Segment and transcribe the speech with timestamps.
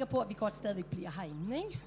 [0.00, 1.80] sikker på, at vi godt stadigvæk bliver herinde, ikke?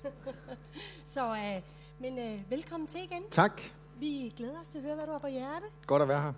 [1.05, 1.61] så, øh,
[1.99, 3.23] men øh, velkommen til igen.
[3.31, 3.61] Tak.
[3.99, 5.65] Vi glæder os til at høre, hvad du har på hjerte.
[5.87, 6.33] Godt at være her.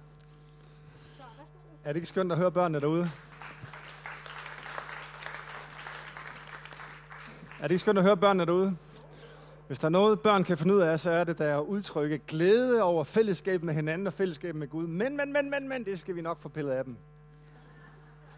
[1.13, 1.57] Så værsgo.
[1.83, 3.11] Er det ikke skønt at høre børnene derude?
[7.59, 8.77] Er det ikke skønt at høre børnene derude?
[9.67, 12.17] Hvis der er noget, børn kan finde ud af, så er det der at udtrykke
[12.17, 14.87] glæde over fællesskab med hinanden og fællesskab med Gud.
[14.87, 16.97] Men, men, men, men, men, det skal vi nok få pillet af dem.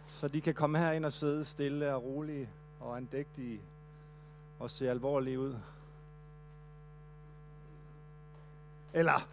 [0.08, 2.50] Så de kan komme herind og sidde stille og rolige
[2.88, 3.62] og andægtige
[4.60, 5.56] og se alvorlige ud.
[8.94, 9.28] Eller,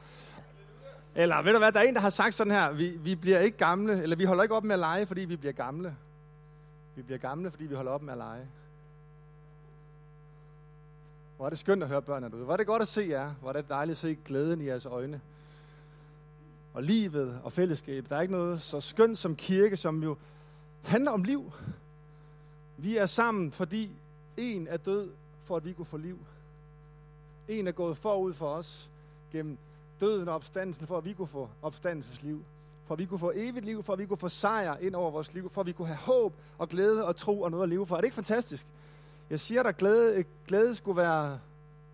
[1.14, 3.38] eller ved du hvad, der er en, der har sagt sådan her, vi, vi bliver
[3.38, 5.96] ikke gamle, eller vi holder ikke op med at lege, fordi vi bliver gamle.
[6.94, 8.48] Vi bliver gamle, fordi vi holder op med at lege.
[11.36, 12.44] Hvor er det skønt at høre børnene derude.
[12.44, 13.34] Hvor er det godt at se jer.
[13.40, 15.20] Hvor er det dejligt at se glæden i jeres øjne.
[16.74, 18.06] Og livet og fællesskab.
[18.08, 20.16] Der er ikke noget så skønt som kirke, som jo
[20.82, 21.52] handler om liv.
[22.84, 23.92] Vi er sammen, fordi
[24.36, 25.10] en er død,
[25.44, 26.18] for at vi kunne få liv.
[27.48, 28.90] En er gået forud for os
[29.32, 29.58] gennem
[30.00, 32.44] døden og opstandelsen, for at vi kunne få opstandelsesliv.
[32.86, 35.10] For at vi kunne få evigt liv, for at vi kunne få sejr ind over
[35.10, 37.68] vores liv, for at vi kunne have håb og glæde og tro og noget at
[37.68, 37.96] leve for.
[37.96, 38.66] Er det ikke fantastisk?
[39.30, 41.40] Jeg siger dig, glæde, glæde skulle være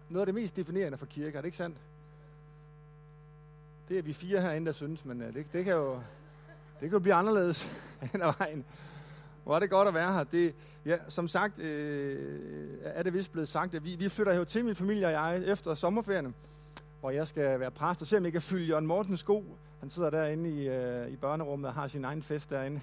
[0.08, 1.38] noget af det mest definerende for kirke.
[1.38, 1.76] Er det ikke sandt?
[3.88, 5.94] Det er vi fire herinde, der synes, men øh, det, det kan jo
[6.80, 7.70] det kan jo blive anderledes
[8.12, 8.64] hen ad vejen.
[9.50, 10.24] Hvor er det godt at være her.
[10.24, 10.54] Det,
[10.86, 14.64] ja, som sagt øh, er det vist blevet sagt, at vi, vi flytter her til
[14.64, 16.34] min familie og jeg efter sommerferien,
[17.00, 19.44] hvor jeg skal være præst og se, om jeg kan fylde Jørgen Mortens sko.
[19.80, 22.80] Han sidder derinde i, øh, i børnerummet og har sin egen fest derinde.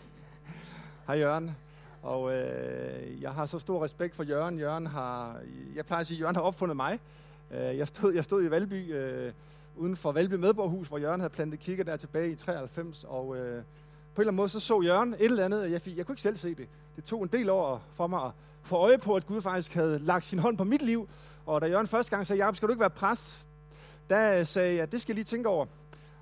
[1.07, 1.55] Hej Jørgen.
[2.01, 4.59] Og øh, jeg har så stor respekt for Jørgen.
[4.59, 5.39] Jørgen har,
[5.75, 6.99] jeg plejer at sige, at Jørgen har opfundet mig.
[7.51, 9.33] Øh, jeg, stod, jeg stod i Valby, øh,
[9.75, 13.03] uden for Valby Medborghus, hvor Jørgen havde plantet kigger der tilbage i 93.
[13.03, 13.63] Og øh,
[14.17, 16.13] på en eller anden måde, så så Jørgen et eller andet, jeg, fik, jeg kunne
[16.13, 16.67] ikke selv se det.
[16.95, 18.31] Det tog en del år for mig at
[18.63, 21.09] få øje på, at Gud faktisk havde lagt sin hånd på mit liv.
[21.45, 23.47] Og da Jørgen første gang sagde, Jacob, skal du ikke være præst?
[24.09, 25.65] Der sagde jeg, det skal jeg lige tænke over.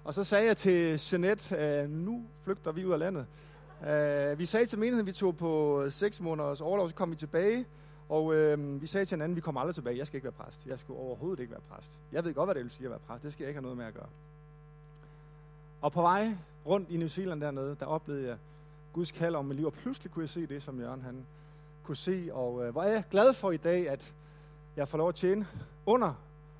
[0.03, 3.25] Og så sagde jeg til Jeanette, øh, nu flygter vi ud af landet.
[3.81, 7.15] Uh, vi sagde til menigheden, at vi tog på 6 måneders overlov, så kom vi
[7.15, 7.65] tilbage,
[8.09, 9.97] og uh, vi sagde til hinanden, at vi kommer aldrig tilbage.
[9.97, 10.65] Jeg skal ikke være præst.
[10.65, 11.91] Jeg skal overhovedet ikke være præst.
[12.11, 13.23] Jeg ved godt, hvad det vil sige at være præst.
[13.23, 14.09] Det skal jeg ikke have noget med at gøre.
[15.81, 18.37] Og på vej rundt i New Zealand dernede, der oplevede jeg
[18.93, 21.25] Guds kald om mit liv, og pludselig kunne jeg se det, som Jørgen han
[21.83, 22.29] kunne se.
[22.33, 24.13] Og øh, hvor er jeg glad for i dag, at
[24.75, 25.47] jeg får lov at tjene
[25.85, 26.13] under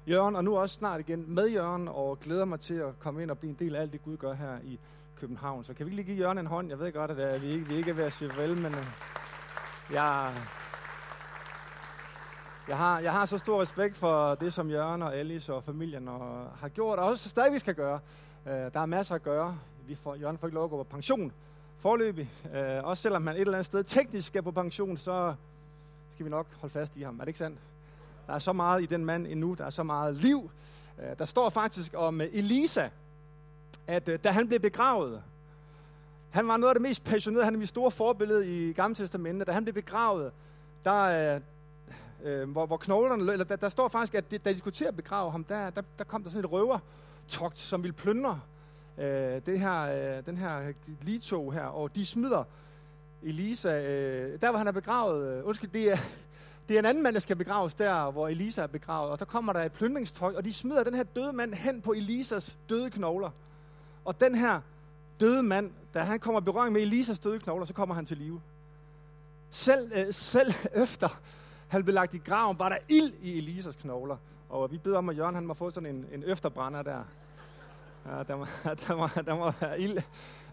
[0.07, 3.31] Jørgen, og nu også snart igen med Jørgen, og glæder mig til at komme ind
[3.31, 4.79] og blive en del af alt det, Gud gør her i
[5.15, 5.63] København.
[5.63, 6.69] Så kan vi lige give Jørgen en hånd?
[6.69, 8.65] Jeg ved godt, at øh, vi ikke, vi ikke er ved at sige vel, men
[8.65, 8.85] øh,
[9.91, 10.33] jeg,
[12.67, 16.07] jeg, har, jeg har så stor respekt for det, som Jørgen og Alice og familien
[16.07, 17.99] og, har gjort, og også stadig vi skal gøre.
[18.47, 19.57] Øh, der er masser at gøre.
[19.87, 21.31] Vi får, Jørgen får ikke lov at gå på pension
[21.79, 22.29] forløbig.
[22.55, 25.35] Øh, også selvom man et eller andet sted teknisk skal på pension, så
[26.11, 27.15] skal vi nok holde fast i ham.
[27.15, 27.59] Er det ikke sandt?
[28.27, 29.53] Der er så meget i den mand endnu.
[29.53, 30.51] Der er så meget liv.
[30.99, 32.89] Øh, der står faktisk om øh, Elisa,
[33.87, 35.23] at øh, da han blev begravet,
[36.29, 39.47] han var noget af det mest passionerede, han er mit store forbillede i Gamle Testamentet,
[39.47, 40.31] da han blev begravet,
[40.83, 41.41] der, øh,
[42.23, 44.95] øh hvor, hvor knoglerne, eller der, der står faktisk, at da de skulle til at
[44.95, 48.41] begrave ham, der, der, der kom der sådan et røvertogt, som ville plyndre
[48.97, 52.43] øh, det her, øh, den her ligetog her, og de smider
[53.23, 55.97] Elisa, øh, der hvor han er begravet, øh, undskyld, det er,
[56.67, 59.25] det er en anden mand, der skal begraves der, hvor Elisa er begravet, og der
[59.25, 62.89] kommer der et plyndringstogt, og de smider den her døde mand hen på Elisas døde
[62.89, 63.29] knogler.
[64.05, 64.61] Og den her
[65.19, 68.17] døde mand, da han kommer i berøring med Elisas døde knogler, så kommer han til
[68.17, 68.41] live.
[69.49, 70.53] Selv, øh, selv
[70.83, 71.21] efter
[71.67, 74.17] han blev lagt i graven, var der ild i Elisas knogler.
[74.49, 77.03] Og vi beder om, at Jørgen han må få sådan en, en efterbrænder der.
[78.05, 78.45] Ja, der må,
[78.87, 79.97] der, må, der må være ild,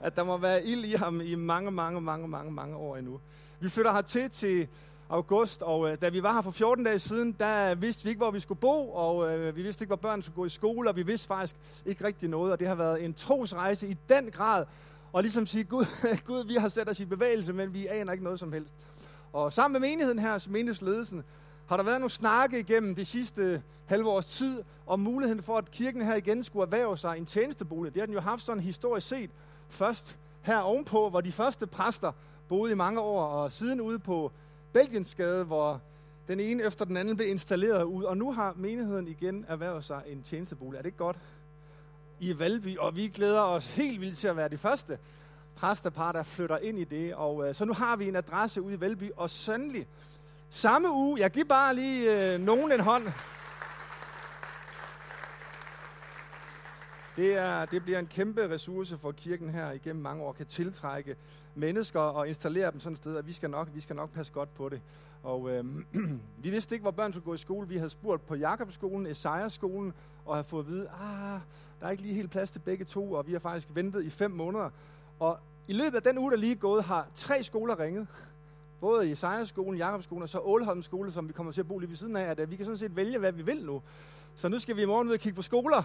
[0.01, 3.21] at der må være ild i ham i mange, mange, mange, mange, mange år endnu.
[3.61, 4.69] Vi flytter hertil til
[5.09, 8.19] august, og øh, da vi var her for 14 dage siden, der vidste vi ikke,
[8.19, 10.91] hvor vi skulle bo, og øh, vi vidste ikke, hvor børn skulle gå i skole,
[10.91, 14.31] og vi vidste faktisk ikke rigtig noget, og det har været en trosrejse i den
[14.31, 14.65] grad,
[15.13, 15.85] og ligesom sige, Gud,
[16.27, 18.75] Gud, vi har sat os i bevægelse, men vi aner ikke noget som helst.
[19.33, 21.25] Og sammen med menigheden her, menighedsledelsen,
[21.67, 25.71] har der været nogle snakke igennem de sidste halve års tid om muligheden for, at
[25.71, 27.95] kirken her igen skulle erhverve sig en tjenestebolig.
[27.95, 29.31] Det har den jo haft sådan historisk set.
[29.69, 32.13] Først her ovenpå, hvor de første præster
[32.49, 34.33] boede i mange år, og siden ude på
[34.73, 35.81] Belgiensgade, hvor
[36.29, 40.03] den ene efter den anden blev installeret ud, og nu har menigheden igen erhvervet sig
[40.07, 40.79] en tjenestebolig.
[40.79, 41.17] Er det ikke godt?
[42.21, 44.99] I Valby, og vi glæder os helt vildt til at være de første
[45.57, 47.15] præstepar, der flytter ind i det.
[47.15, 49.87] Og øh, så nu har vi en adresse ude i Valby, og sandelig
[50.55, 53.05] samme uge, jeg giver bare lige øh, nogen en hånd.
[57.17, 61.17] Det, er, det bliver en kæmpe ressource for kirken her igennem mange år, kan tiltrække
[61.55, 64.33] mennesker og installere dem sådan et sted, at vi skal nok, vi skal nok passe
[64.33, 64.81] godt på det.
[65.23, 65.65] Og øh,
[66.43, 67.69] vi vidste ikke, hvor børn skulle gå i skole.
[67.69, 69.93] Vi havde spurgt på Jakobskolen, Esajaskolen,
[70.27, 71.41] og havde fået at vide, ah,
[71.81, 74.11] der er ikke lige helt plads til begge to, og vi har faktisk ventet i
[74.11, 74.71] fem måneder.
[75.19, 75.39] Og
[75.69, 78.07] i løbet af den uge, der lige er gået, har tre skoler ringet.
[78.83, 81.91] Både i Esajas-skolen, Jakobskolen og så Ålholm skole, som vi kommer til at bo lige
[81.91, 83.83] ved siden af, at øh, vi kan sådan set vælge, hvad vi vil nu.
[84.35, 85.83] Så nu skal vi i morgen ud og kigge på skoler,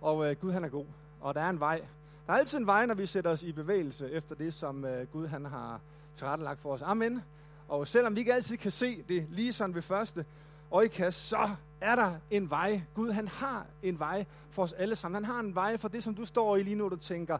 [0.00, 0.86] og øh, Gud han er god,
[1.20, 1.82] og der er en vej.
[2.26, 5.06] Der er altid en vej, når vi sætter os i bevægelse efter det, som øh,
[5.06, 5.80] Gud han har
[6.14, 6.82] tilrettelagt for os.
[6.82, 7.22] Amen.
[7.68, 10.24] Og selvom vi ikke altid kan se det lige sådan ved første
[10.70, 11.50] øjekast, så
[11.80, 12.82] er der en vej.
[12.94, 15.24] Gud han har en vej for os alle sammen.
[15.24, 17.38] Han har en vej for det, som du står i lige nu, og du tænker,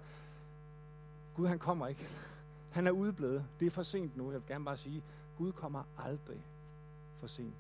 [1.37, 2.09] Gud han kommer ikke.
[2.75, 3.47] Han er udeblevet.
[3.61, 4.33] Det er for sent nu.
[4.33, 5.03] Jeg vil gerne bare sige,
[5.39, 6.45] Gud kommer aldrig
[7.21, 7.55] for sent.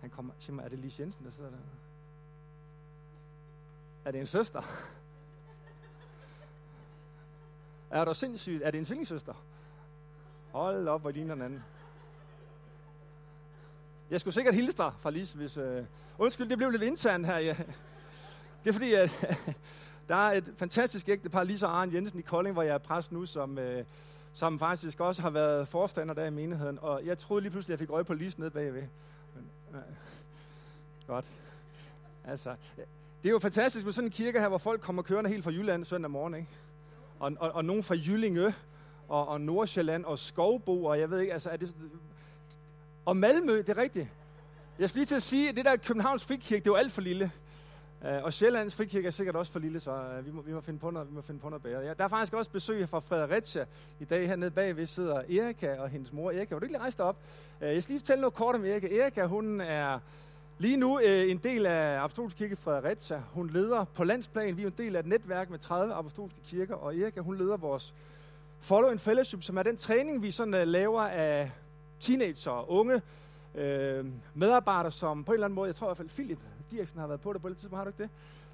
[0.00, 1.56] Han kommer, sig mig, er det Lise Jensen, der sidder der?
[4.04, 4.62] Er det en søster?
[7.90, 8.62] Er du sindssygt?
[8.62, 9.34] Er det en tvillingssøster?
[10.52, 11.64] Hold op, hvor ligner den anden.
[14.10, 15.56] Jeg skulle sikkert hilse dig fra Lise, hvis...
[15.56, 15.84] Øh...
[16.18, 17.38] Undskyld, det blev lidt internt her.
[17.38, 17.56] Ja.
[18.64, 19.28] Det er fordi, at
[20.08, 23.12] der er et fantastisk ægtepar, Lisa og Arne Jensen i Kolding, hvor jeg er præst
[23.12, 23.84] nu, som, øh,
[24.34, 26.78] som faktisk også har været forstander der i menigheden.
[26.82, 28.82] Og jeg troede lige pludselig, at jeg fik øje på Lise nede bagved.
[29.34, 29.80] Men, øh,
[31.06, 31.24] godt.
[32.24, 32.54] Altså,
[33.22, 35.50] det er jo fantastisk med sådan en kirke her, hvor folk kommer kørende helt fra
[35.50, 36.48] Jylland søndag morgen, ikke?
[37.18, 38.54] Og, og, og nogen fra Jyllinge,
[39.08, 41.74] og, og Nordsjælland, og Skovbo, og jeg ved ikke, altså er det...
[43.04, 44.08] Og Malmø, det er rigtigt.
[44.78, 46.92] Jeg skal lige til at sige, at det der Københavns Frikirke, det er jo alt
[46.92, 47.32] for lille.
[48.02, 50.60] Uh, og Sjællands Frikirke er sikkert også for lille, så uh, vi, må, vi, må
[50.60, 51.80] finde på noget, vi må finde på noget bedre.
[51.80, 53.64] Ja, der er faktisk også besøg fra Fredericia
[54.00, 54.28] i dag.
[54.28, 56.30] Hernede bagved sidder Erika og hendes mor.
[56.30, 57.16] Erika, vil du ikke lige rejse dig op?
[57.60, 58.98] Uh, jeg skal lige fortælle noget kort om Erika.
[59.00, 59.98] Erika, hun er
[60.60, 63.22] Lige nu en del af Apostolsk Kirke Fredericia.
[63.32, 64.56] Hun leder på landsplan.
[64.56, 67.56] Vi er en del af et netværk med 30 apostolske kirker, og Erika, hun leder
[67.56, 67.94] vores
[68.60, 71.50] Follow in Fellowship, som er den træning, vi sådan laver af
[72.00, 72.94] teenager og unge
[73.54, 76.38] uh, medarbejdere, som på en eller anden måde, jeg tror i hvert fald Philip
[76.70, 78.10] Dirksen har været på det på et tidspunkt, har du ikke det?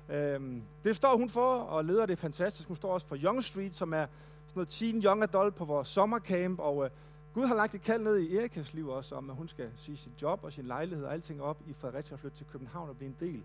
[0.08, 2.68] Øhm, det står hun for, og leder det fantastisk.
[2.68, 5.88] Hun står også for Young Street, som er sådan noget teen young adult på vores
[5.88, 6.90] sommercamp, og øh,
[7.34, 9.96] Gud har lagt et kald ned i Erikas liv også, om at hun skal sige
[9.96, 12.96] sit job og sin lejlighed og alting op i Fredericia og flytte til København og
[12.96, 13.42] blive en del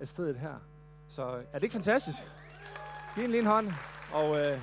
[0.00, 0.54] af stedet her.
[1.08, 2.18] Så øh, er det ikke fantastisk?
[3.14, 3.70] Giv en lille hånd.
[4.12, 4.58] Og øh,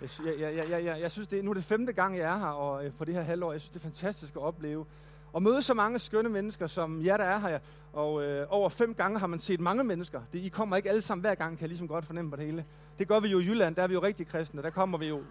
[0.00, 2.38] jeg, jeg, jeg, jeg, jeg, jeg synes, det nu er det femte gang, jeg er
[2.38, 3.52] her og, øh, på det her halvår.
[3.52, 4.86] Jeg synes, det er fantastisk at opleve.
[5.32, 7.58] Og møde så mange skønne mennesker, som jer, der er her.
[7.92, 10.20] Og øh, over fem gange har man set mange mennesker.
[10.32, 12.46] Det, I kommer ikke alle sammen hver gang, kan jeg ligesom godt fornemme på det
[12.46, 12.64] hele.
[12.98, 14.62] Det gør vi jo i Jylland, der er vi jo rigtig kristne.
[14.62, 15.18] Der kommer vi jo...
[15.18, 15.24] Øh,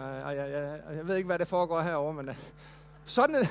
[0.00, 2.34] jeg, jeg, jeg, jeg ved ikke, hvad det foregår herovre, men øh,
[3.04, 3.46] sådan, en,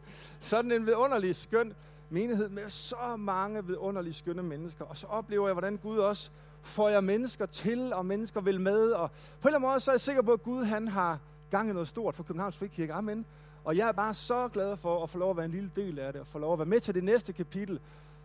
[0.40, 1.74] sådan en vidunderlig skøn
[2.10, 4.84] menighed med så mange vidunderlige skønne mennesker.
[4.84, 6.30] Og så oplever jeg, hvordan Gud også
[6.62, 8.90] får jeg mennesker til, og mennesker vil med.
[8.90, 11.18] Og på en eller anden måde, så er jeg sikker på, at Gud han har
[11.50, 12.92] gang i noget stort for Københavns Frikirke.
[12.92, 13.26] Amen.
[13.64, 15.98] Og jeg er bare så glad for at få lov at være en lille del
[15.98, 17.80] af det, og få lov at være med til det næste kapitel,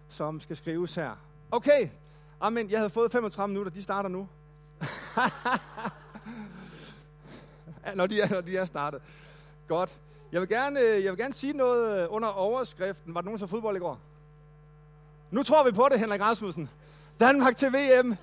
[0.10, 1.12] som skal skrives her.
[1.52, 1.90] Okay,
[2.42, 4.28] amen, jeg havde fået 35 minutter, de starter nu.
[7.96, 9.02] når, de er, når de er startet.
[9.68, 10.00] Godt.
[10.32, 13.14] Jeg vil, gerne, øh, jeg vil gerne sige noget øh, under overskriften.
[13.14, 14.00] Var der nogen, der fodbold i går?
[15.32, 16.70] Nu tror vi på det, Henrik Rasmussen.
[17.20, 18.18] Danmark til VM.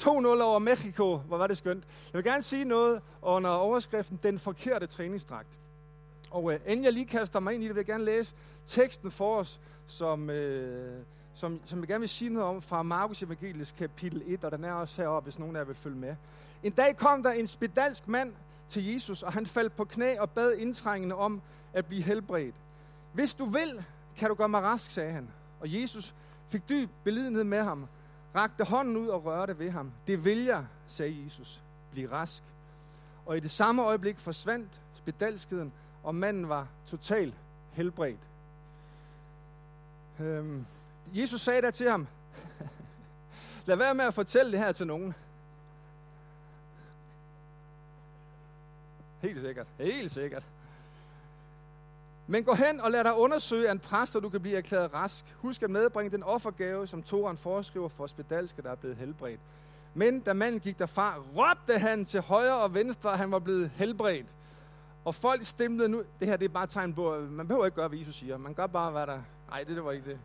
[0.00, 0.06] 2-0
[0.42, 1.16] over Mexico.
[1.16, 1.84] Hvor var det skønt.
[2.12, 5.48] Jeg vil gerne sige noget under overskriften Den forkerte træningsdragt.
[6.32, 8.34] Og øh, inden jeg lige kaster mig ind i det, vil jeg gerne læse
[8.66, 11.02] teksten for os, som, øh,
[11.34, 14.64] som, som jeg gerne vil sige noget om fra Markus Evangelisk kapitel 1, og den
[14.64, 16.16] er også heroppe, hvis nogen af jer vil følge med.
[16.62, 18.32] En dag kom der en spedalsk mand
[18.68, 22.54] til Jesus, og han faldt på knæ og bad indtrængende om at blive helbredt.
[23.12, 23.84] Hvis du vil,
[24.16, 25.28] kan du gøre mig rask, sagde han.
[25.60, 26.14] Og Jesus
[26.48, 27.86] fik dyb belidenhed med ham,
[28.34, 29.92] rakte hånden ud og rørte ved ham.
[30.06, 31.62] Det vil jeg, sagde Jesus.
[31.92, 32.42] Bliv rask.
[33.26, 37.34] Og i det samme øjeblik forsvandt spedalskheden, og manden var totalt
[37.72, 38.20] helbredt.
[40.20, 40.66] Øhm,
[41.14, 42.06] Jesus sagde der til ham,
[43.66, 45.14] lad være med at fortælle det her til nogen.
[49.20, 50.46] Helt sikkert, helt sikkert.
[52.26, 54.94] Men gå hen og lad dig undersøge af en præst, og du kan blive erklæret
[54.94, 55.24] rask.
[55.36, 59.40] Husk at medbringe den offergave, som Toren foreskriver for spedalske, der er blevet helbredt.
[59.94, 63.70] Men da manden gik derfra, råbte han til højre og venstre, at han var blevet
[63.76, 64.26] helbredt.
[65.04, 67.74] Og folk stemte nu, det her det er bare et tegn på, man behøver ikke
[67.74, 68.36] gøre, hvad Jesus siger.
[68.36, 69.20] Man gør bare, hvad der...
[69.48, 70.18] Nej, det, det var ikke det.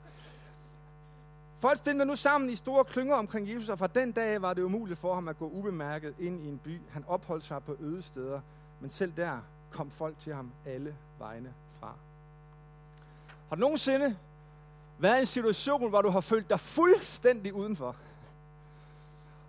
[1.60, 4.62] Folk stemte nu sammen i store klynger omkring Jesus, og fra den dag var det
[4.62, 6.81] umuligt for ham at gå ubemærket ind i en by.
[6.91, 8.41] Han opholdt sig på øde steder,
[8.79, 9.39] men selv der
[9.72, 11.93] kom folk til ham alle vegne fra.
[13.50, 14.17] Har du nogensinde
[14.98, 17.96] været i en situation, hvor du har følt dig fuldstændig udenfor?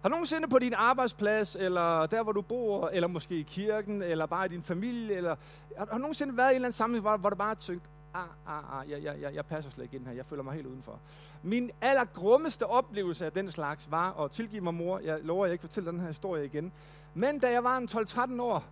[0.03, 4.03] Har du nogensinde på din arbejdsplads, eller der, hvor du bor, eller måske i kirken,
[4.03, 5.37] eller bare i din familie, eller
[5.77, 7.89] har, har du nogensinde været i en eller anden sammenhæng, hvor, hvor du bare tænkte,
[8.15, 10.55] ah, ah, ah, jeg, jeg, jeg, jeg passer slet ikke ind her, jeg føler mig
[10.55, 10.99] helt udenfor.
[11.43, 15.63] Min allergrummeste oplevelse af den slags var, og tilgive mig mor, jeg lover, jeg ikke
[15.63, 16.73] fortæller den her historie igen,
[17.15, 18.65] men da jeg var en 12-13 år,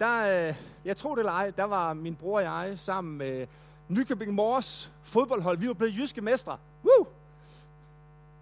[0.00, 3.46] der, øh, jeg tror det eller ej, der var min bror og jeg sammen med
[3.88, 5.58] Nykøbing Mors fodboldhold.
[5.58, 6.58] Vi var blevet jyske mestre.
[6.84, 7.06] Woo!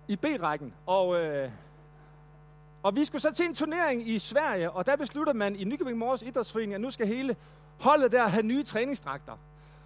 [0.09, 0.75] I B-rækken.
[0.87, 1.51] Og, øh,
[2.83, 5.99] og vi skulle så til en turnering i Sverige, og der besluttede man i Nykøbing
[5.99, 7.37] Mors Idrætsforening, at nu skal hele
[7.81, 9.37] holdet der have nye træningsdragter.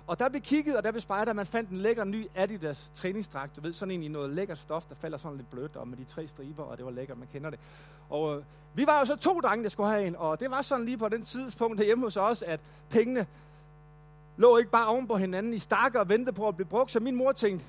[0.07, 2.93] Og der blev kigget, og der blev spejder, at man fandt en lækker ny Adidas
[2.95, 3.57] træningsdragt.
[3.57, 5.97] Du ved, sådan en i noget lækkert stof, der falder sådan lidt blødt, og med
[5.97, 7.59] de tre striber, og det var lækkert, man kender det.
[8.11, 10.63] Og øh, vi var jo så to drenge, der skulle have en, og det var
[10.63, 12.61] sådan lige på den tidspunkt hjemme hos os, at
[12.91, 13.27] pengene
[14.37, 17.01] lå ikke bare oven på hinanden i stakker og ventede på at blive brugt, så
[17.01, 17.67] min mor tænkte,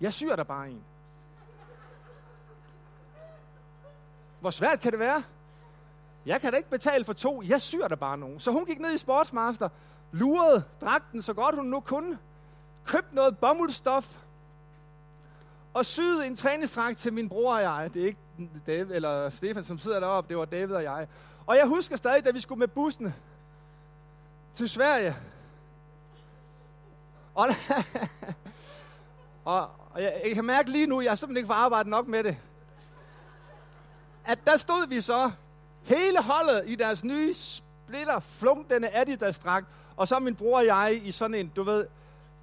[0.00, 0.84] jeg syr der bare en.
[4.40, 5.22] Hvor svært kan det være?
[6.26, 8.40] Jeg kan da ikke betale for to, jeg syr der bare nogen.
[8.40, 9.68] Så hun gik ned i Sportsmaster,
[10.12, 12.18] lurede dragten så godt hun nu kunne,
[12.84, 14.16] købte noget bomuldstof,
[15.74, 17.90] og syede en træningsdragt til min bror og jeg.
[17.94, 18.20] Det er ikke
[18.66, 21.08] David, eller Stefan, som sidder deroppe, det var David og jeg.
[21.46, 23.14] Og jeg husker stadig, da vi skulle med bussen
[24.54, 25.16] til Sverige.
[27.34, 27.48] Og,
[29.44, 32.06] og, og jeg, jeg kan mærke lige nu, jeg har simpelthen ikke fået arbejdet nok
[32.06, 32.36] med det.
[34.26, 35.30] At der stod vi så,
[35.82, 39.66] hele holdet i deres nye splitter, flunkende Adidas-dragt,
[39.96, 41.86] og så min bror og jeg i sådan en, du ved,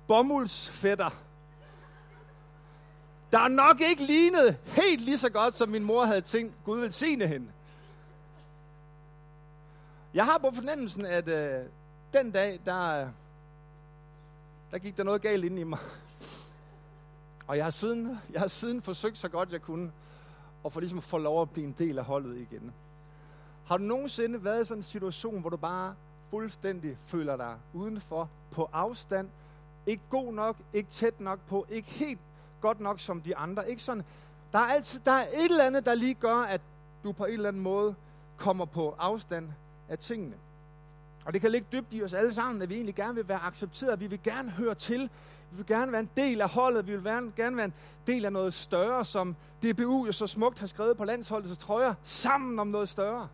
[0.08, 1.10] bomuldsfætter.
[3.32, 7.28] Der nok ikke lignet helt lige så godt, som min mor havde tænkt, Gud velsigne
[7.28, 7.48] hende.
[10.14, 11.66] Jeg har på fornemmelsen, at øh,
[12.14, 13.10] den dag, der,
[14.72, 15.80] der gik der noget galt ind i mig.
[17.48, 19.92] Og jeg har siden, jeg har siden forsøgt så godt jeg kunne,
[20.64, 22.74] og få, ligesom få lov at blive en del af holdet igen.
[23.66, 25.96] Har du nogensinde været i sådan en situation, hvor du bare
[26.30, 29.30] fuldstændig føler dig udenfor, på afstand,
[29.88, 32.20] ikke god nok, ikke tæt nok på, ikke helt
[32.62, 33.70] godt nok som de andre.
[33.70, 34.04] Ikke sådan,
[34.54, 36.62] der er altid der er et eller andet, der lige gør, at
[37.04, 37.96] du på en eller anden måde
[38.38, 39.50] kommer på afstand
[39.90, 40.36] af tingene.
[41.26, 43.44] Og det kan ligge dybt i os alle sammen, at vi egentlig gerne vil være
[43.44, 44.00] accepteret.
[44.00, 45.10] Vi vil gerne høre til.
[45.52, 46.88] Vi vil gerne være en del af holdet.
[46.88, 47.04] Vi vil
[47.36, 47.74] gerne være en
[48.08, 51.94] del af noget større, som DBU jo så smukt har skrevet på landsholdet, så trøjer
[52.04, 53.28] sammen om noget større.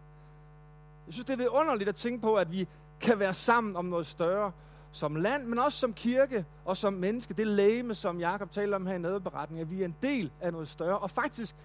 [1.08, 2.67] Jeg synes, det er underligt at tænke på, at vi
[3.01, 4.51] kan være sammen om noget større
[4.91, 7.34] som land, men også som kirke og som menneske.
[7.34, 10.51] Det læme, som Jakob taler om her i nedberetningen, at vi er en del af
[10.51, 11.55] noget større, og faktisk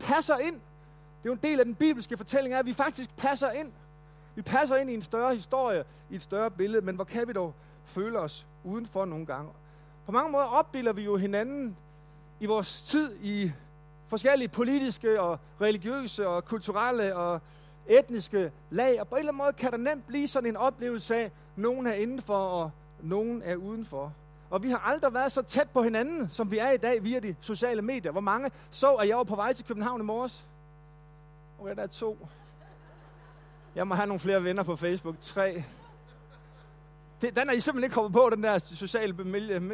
[0.00, 0.54] passer ind.
[0.54, 3.72] Det er jo en del af den bibelske fortælling, at vi faktisk passer ind.
[4.34, 7.32] Vi passer ind i en større historie, i et større billede, men hvor kan vi
[7.32, 9.50] dog føle os udenfor nogle gange?
[10.06, 11.76] På mange måder opdeler vi jo hinanden
[12.40, 13.52] i vores tid i
[14.08, 17.40] forskellige politiske og religiøse og kulturelle og
[17.86, 21.16] etniske lag, og på en eller anden måde kan der nemt blive sådan en oplevelse
[21.16, 22.70] af, at nogen er indenfor, og
[23.02, 24.12] nogen er udenfor.
[24.50, 27.18] Og vi har aldrig været så tæt på hinanden, som vi er i dag via
[27.18, 28.12] de sociale medier.
[28.12, 30.44] Hvor mange så, at jeg var på vej til København i morges?
[31.60, 32.18] Okay, der er to.
[33.74, 35.14] Jeg må have nogle flere venner på Facebook.
[35.20, 35.64] Tre.
[37.20, 39.12] Det, den er I simpelthen ikke kommet på, den der sociale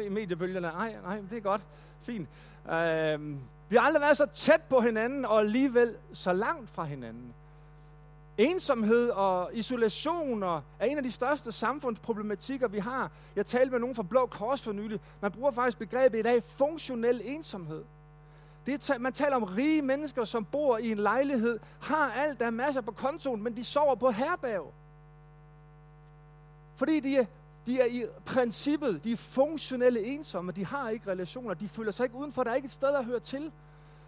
[0.09, 0.61] mediebølge.
[0.61, 1.61] Nej, nej, det er godt.
[2.01, 2.29] Fint.
[2.65, 2.71] Uh,
[3.69, 7.33] vi har aldrig været så tæt på hinanden, og alligevel så langt fra hinanden.
[8.37, 13.11] Ensomhed og isolation er en af de største samfundsproblematikker, vi har.
[13.35, 14.99] Jeg talte med nogen fra Blå Kors for nylig.
[15.21, 17.83] Man bruger faktisk begrebet i dag funktionel ensomhed.
[18.67, 22.45] Det er, man taler om rige mennesker, som bor i en lejlighed, har alt, der
[22.45, 24.73] er masser på kontoen, men de sover på herberg.
[26.75, 27.25] Fordi de er,
[27.65, 32.03] de er i princippet, de er funktionelle ensomme, de har ikke relationer, de føler sig
[32.03, 33.51] ikke udenfor, der er ikke et sted at høre til.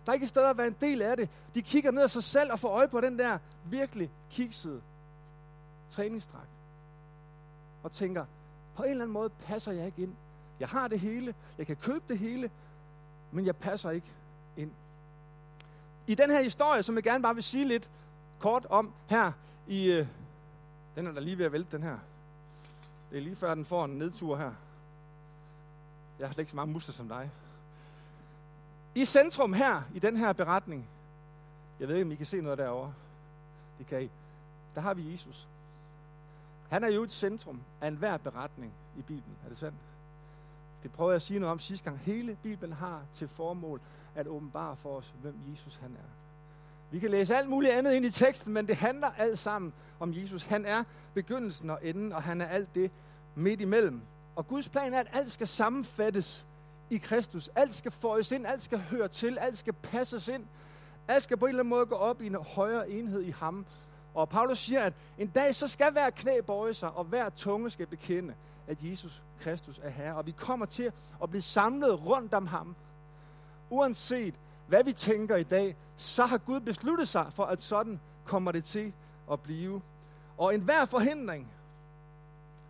[0.05, 1.29] Der er ikke et sted at være en del af det.
[1.55, 4.81] De kigger ned af sig selv og får øje på den der virkelig kiksede
[5.91, 6.49] træningsdragt.
[7.83, 8.25] Og tænker,
[8.75, 10.13] på en eller anden måde passer jeg ikke ind.
[10.59, 12.51] Jeg har det hele, jeg kan købe det hele,
[13.31, 14.07] men jeg passer ikke
[14.57, 14.71] ind.
[16.07, 17.89] I den her historie, som jeg gerne bare vil sige lidt
[18.39, 19.31] kort om her
[19.67, 19.91] i...
[19.91, 20.07] Øh,
[20.95, 21.97] den er der lige ved at vælte, den her.
[23.09, 24.51] Det er lige før, den får en nedtur her.
[26.19, 27.31] Jeg har slet ikke så mange muskler som dig.
[28.95, 30.87] I centrum her, i den her beretning,
[31.79, 32.93] jeg ved ikke, om I kan se noget derovre.
[33.77, 34.09] Det kan I.
[34.75, 35.47] Der har vi Jesus.
[36.69, 39.37] Han er jo et centrum af enhver beretning i Bibelen.
[39.45, 39.77] Er det sandt?
[40.83, 41.99] Det prøver jeg at sige noget om sidste gang.
[41.99, 43.81] Hele Bibelen har til formål
[44.15, 46.09] at åbenbare for os, hvem Jesus han er.
[46.91, 50.13] Vi kan læse alt muligt andet ind i teksten, men det handler alt sammen om
[50.13, 50.43] Jesus.
[50.43, 50.83] Han er
[51.13, 52.91] begyndelsen og enden, og han er alt det
[53.35, 54.01] midt imellem.
[54.35, 56.45] Og Guds plan er, at alt skal sammenfattes
[56.89, 57.49] i Kristus.
[57.55, 60.45] Alt skal føjes ind, alt skal høre til, alt skal passes ind.
[61.07, 63.65] Alt skal på en eller anden måde gå op i en højere enhed i ham.
[64.13, 67.69] Og Paulus siger, at en dag så skal hver knæ bøje sig, og hver tunge
[67.69, 68.33] skal bekende,
[68.67, 70.15] at Jesus Kristus er Herre.
[70.15, 70.91] Og vi kommer til
[71.23, 72.75] at blive samlet rundt om ham.
[73.69, 74.33] Uanset
[74.69, 78.63] hvad vi tænker i dag, så har Gud besluttet sig for, at sådan kommer det
[78.63, 78.93] til
[79.31, 79.81] at blive.
[80.37, 81.51] Og enhver forhindring,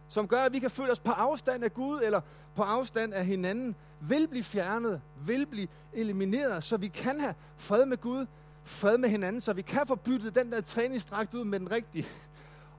[0.10, 2.22] som gør, at vi kan føle os på afstand af Gud eller
[2.56, 7.86] på afstand af hinanden, vil blive fjernet, vil blive elimineret, så vi kan have fred
[7.86, 8.26] med Gud,
[8.70, 12.08] fred med hinanden, så vi kan få byttet den der træningsdragt ud med den rigtige,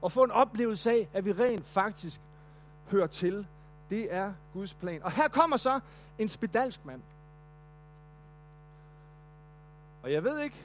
[0.01, 2.21] og få en oplevelse af, at vi rent faktisk
[2.91, 3.47] hører til.
[3.89, 5.03] Det er Guds plan.
[5.03, 5.79] Og her kommer så
[6.19, 7.01] en spedalsk mand.
[10.03, 10.55] Og jeg ved ikke,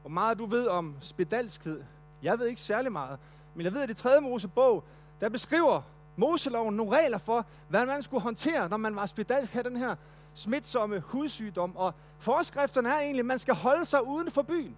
[0.00, 1.82] hvor meget du ved om spedalskhed.
[2.22, 3.18] Jeg ved ikke særlig meget.
[3.54, 4.20] Men jeg ved, at i 3.
[4.20, 4.84] Mosebog,
[5.20, 5.82] der beskriver
[6.16, 9.96] Moseloven nogle regler for, hvad man skulle håndtere, når man var spedalsk, her den her
[10.34, 11.76] smitsomme hudsygdom.
[11.76, 14.76] Og forskrifterne er egentlig, at man skal holde sig uden for byen.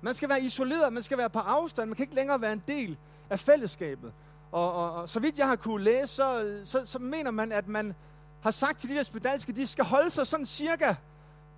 [0.00, 2.62] Man skal være isoleret, man skal være på afstand, man kan ikke længere være en
[2.68, 2.96] del
[3.30, 4.12] af fællesskabet.
[4.52, 7.68] Og, og, og så vidt jeg har kunne læse, så, så, så mener man, at
[7.68, 7.94] man
[8.40, 10.94] har sagt til de der spedalske, de skal holde sig sådan cirka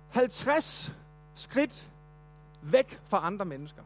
[0.09, 0.91] 50
[1.35, 1.87] skridt
[2.61, 3.81] væk fra andre mennesker.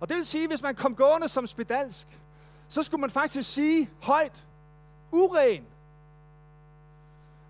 [0.00, 2.20] Og det vil sige, at hvis man kom gående som spedalsk,
[2.68, 4.44] så skulle man faktisk sige højt,
[5.12, 5.66] uren.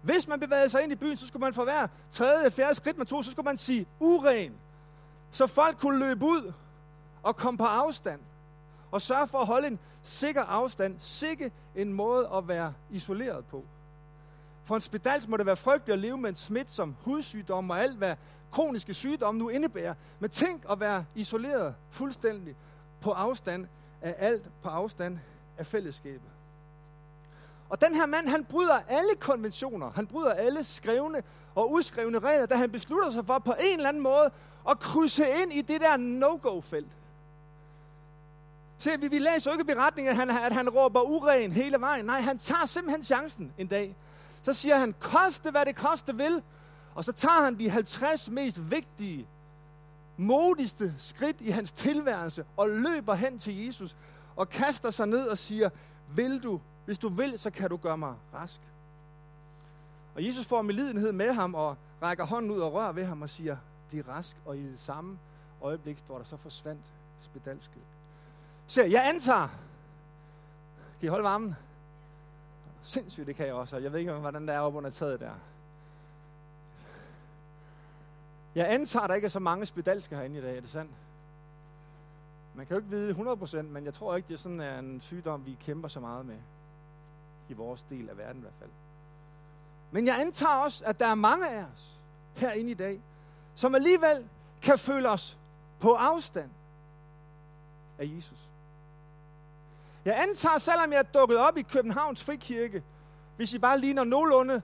[0.05, 2.75] Hvis man bevægede sig ind i byen, så skulle man for hver tredje eller fjerde
[2.75, 4.53] skridt, man tog, så skulle man sige uren.
[5.31, 6.53] Så folk kunne løbe ud
[7.23, 8.21] og komme på afstand.
[8.91, 10.97] Og sørge for at holde en sikker afstand.
[11.01, 13.65] Sikke en måde at være isoleret på.
[14.65, 17.97] For en spedals må det være frygteligt at leve med en smitsom hudsygdom og alt,
[17.97, 18.17] hvad
[18.51, 19.95] kroniske sygdomme nu indebærer.
[20.19, 22.57] Men tænk at være isoleret fuldstændig
[23.01, 23.67] på afstand
[24.03, 25.19] af alt, på afstand
[25.59, 26.34] af fællesskabet.
[27.69, 29.91] Og den her mand, han bryder alle konventioner.
[29.95, 31.23] Han bryder alle skrevne
[31.55, 34.31] og uskrevne regler, da han beslutter sig for på en eller anden måde
[34.71, 36.93] at krydse ind i det der no-go-felt.
[38.79, 42.05] Se, vi, vi læser jo ikke beretningen, at han, at han råber uren hele vejen.
[42.05, 43.97] Nej, han tager simpelthen chancen en dag.
[44.43, 46.43] Så siger han, koste hvad det koste vil.
[46.95, 49.27] Og så tager han de 50 mest vigtige,
[50.17, 53.97] modigste skridt i hans tilværelse og løber hen til Jesus
[54.37, 55.71] og kaster sig ned og siger,
[56.15, 58.61] vil du, hvis du vil, så kan du gøre mig rask.
[60.15, 63.29] Og Jesus får medlidenhed med ham og rækker hånden ud og rører ved ham og
[63.29, 63.57] siger,
[63.89, 64.37] bliv rask.
[64.45, 65.19] Og i det samme
[65.63, 66.85] øjeblik, hvor der så forsvandt
[67.21, 67.83] spedalsket.
[68.67, 69.49] Så jeg antager,
[71.01, 71.55] kan I holde varmen?
[72.83, 73.77] Sindssygt, det kan jeg også.
[73.77, 75.33] Jeg ved ikke, hvordan der er oppe under taget der.
[78.55, 80.91] Jeg antager, der ikke er så mange spedalske herinde i dag, er det sandt?
[82.55, 85.47] Man kan jo ikke vide 100%, men jeg tror ikke, det er sådan en sygdom,
[85.47, 86.37] vi kæmper så meget med.
[87.49, 88.71] I vores del af verden i hvert fald.
[89.91, 92.01] Men jeg antager også, at der er mange af os
[92.35, 93.01] herinde i dag,
[93.55, 94.29] som alligevel
[94.63, 95.39] kan føle os
[95.81, 96.51] på afstand
[97.99, 98.39] af Jesus.
[100.05, 102.83] Jeg antager, selvom jeg er dukket op i Københavns Frikirke,
[103.37, 104.63] hvis I bare ligner nogenlunde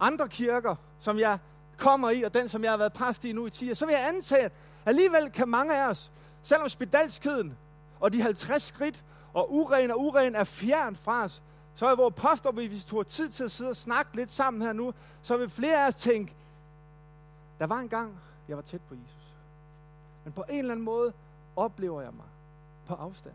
[0.00, 1.38] andre kirker, som jeg
[1.76, 3.86] kommer i, og den, som jeg har været præst i nu i 10 år, så
[3.86, 4.52] vil jeg antage, at
[4.86, 6.10] alligevel kan mange af os,
[6.42, 7.56] selvom spedalskheden
[8.00, 11.42] og de 50 skridt og uren og uren er fjern fra os,
[11.74, 14.62] så er vores påstår, hvis vi tog tid til at sidde og snakke lidt sammen
[14.62, 16.34] her nu, så vil flere af os tænke,
[17.58, 19.36] der var en gang, jeg var tæt på Jesus.
[20.24, 21.12] Men på en eller anden måde
[21.56, 22.26] oplever jeg mig
[22.86, 23.34] på afstand.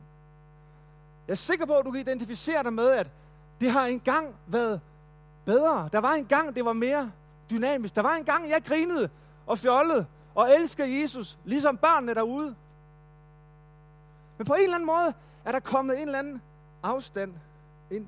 [1.27, 3.07] Jeg er sikker på, at du kan identificere dig med, at
[3.61, 4.81] det har engang været
[5.45, 5.89] bedre.
[5.91, 7.11] Der var en gang, det var mere
[7.49, 7.95] dynamisk.
[7.95, 9.09] Der var en gang, jeg grinede
[9.45, 10.05] og fjollede
[10.35, 12.55] og elskede Jesus, ligesom børnene derude.
[14.37, 15.13] Men på en eller anden måde
[15.47, 16.41] er der kommet en eller anden
[16.83, 17.33] afstand
[17.91, 18.07] ind.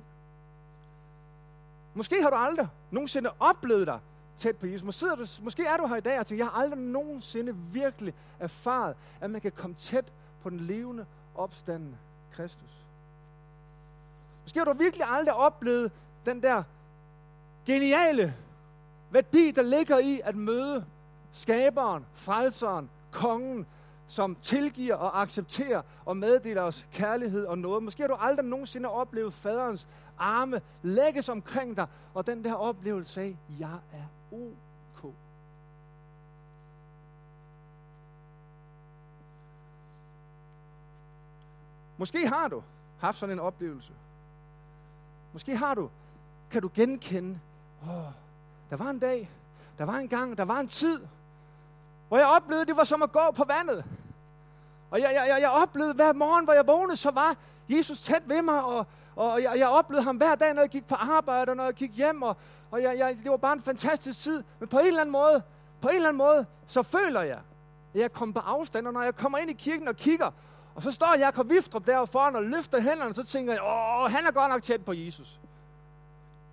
[1.94, 3.98] Måske har du aldrig nogensinde oplevet dig
[4.38, 4.84] tæt på Jesus.
[4.84, 8.14] Måske, du, måske er du her i dag og tænker, jeg har aldrig nogensinde virkelig
[8.40, 10.04] erfaret, at man kan komme tæt
[10.42, 11.96] på den levende, opstandende
[12.32, 12.70] Kristus.
[14.42, 15.92] Måske har du virkelig aldrig oplevet
[16.26, 16.62] den der
[17.66, 18.36] geniale
[19.10, 20.84] værdi, der ligger i at møde
[21.32, 23.66] skaberen, frelseren, kongen,
[24.10, 27.82] som tilgiver og accepterer og meddeler os kærlighed og noget.
[27.82, 29.86] Måske har du aldrig nogensinde oplevet faderens
[30.18, 35.14] arme lægges omkring dig, og den der oplevelse af, jeg er ok.
[41.96, 42.62] Måske har du
[42.98, 43.92] haft sådan en oplevelse.
[45.32, 45.90] Måske har du,
[46.50, 47.40] kan du genkende,
[47.82, 48.12] åh,
[48.70, 49.30] der var en dag,
[49.78, 51.00] der var en gang, der var en tid,
[52.08, 53.84] hvor jeg oplevede, det var som at gå på vandet.
[54.90, 57.36] Og jeg, jeg, jeg oplevede hver morgen, hvor jeg vågnede, så var
[57.68, 60.86] Jesus tæt ved mig, og, og jeg, jeg oplevede ham hver dag, når jeg gik
[60.86, 62.36] på arbejde, og når jeg gik hjem, og,
[62.70, 64.42] og jeg, jeg, det var bare en fantastisk tid.
[64.58, 65.42] Men på en eller anden måde,
[65.80, 67.38] på en eller anden måde, så føler jeg,
[67.94, 70.30] at jeg kommer på afstand, og når jeg kommer ind i kirken og kigger,
[70.74, 74.26] og så står Jakob Viftrup der foran og løfter hænderne, så tænker jeg, åh, han
[74.26, 75.40] er godt nok tæt på Jesus.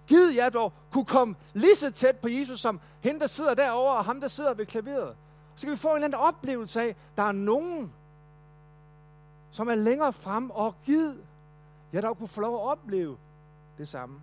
[0.07, 3.97] Gid jeg dog kunne komme lige så tæt på Jesus, som hende, der sidder derovre,
[3.97, 5.15] og ham, der sidder ved klaveret.
[5.55, 7.93] Så kan vi få en eller anden oplevelse af, der er nogen,
[9.51, 11.15] som er længere frem, og gid
[11.93, 13.17] jeg dog kunne få lov at opleve
[13.77, 14.21] det samme.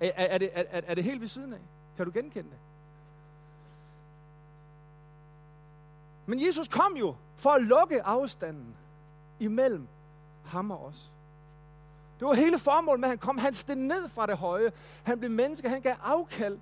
[0.00, 1.60] Er, er, er, det, er, er det helt ved siden af?
[1.96, 2.58] Kan du genkende det?
[6.26, 8.74] Men Jesus kom jo for at lukke afstanden
[9.40, 9.88] imellem
[10.44, 11.10] ham og os.
[12.20, 13.38] Det var hele formålet med, at han kom.
[13.38, 14.72] Han steg ned fra det høje.
[15.02, 15.68] Han blev menneske.
[15.68, 16.58] Han gav afkald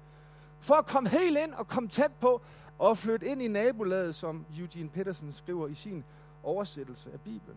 [0.60, 2.42] for at komme helt ind og komme tæt på
[2.78, 6.04] og flytte ind i nabolaget, som Eugene Peterson skriver i sin
[6.44, 7.56] oversættelse af Bibelen.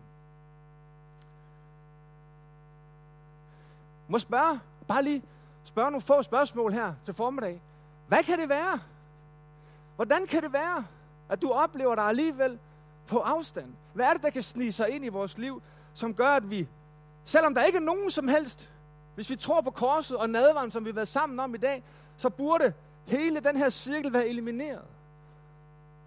[4.08, 5.22] Må spørge, bare lige
[5.64, 7.60] spørge nogle få spørgsmål her til formiddag.
[8.08, 8.80] Hvad kan det være?
[9.96, 10.84] Hvordan kan det være,
[11.28, 12.58] at du oplever dig alligevel
[13.06, 13.74] på afstand?
[13.92, 15.62] Hvad er det, der kan snige sig ind i vores liv,
[15.94, 16.68] som gør, at vi,
[17.24, 18.70] selvom der ikke er nogen som helst,
[19.14, 21.82] hvis vi tror på korset og nadvaren, som vi har været sammen om i dag,
[22.16, 22.72] så burde
[23.06, 24.84] hele den her cirkel være elimineret.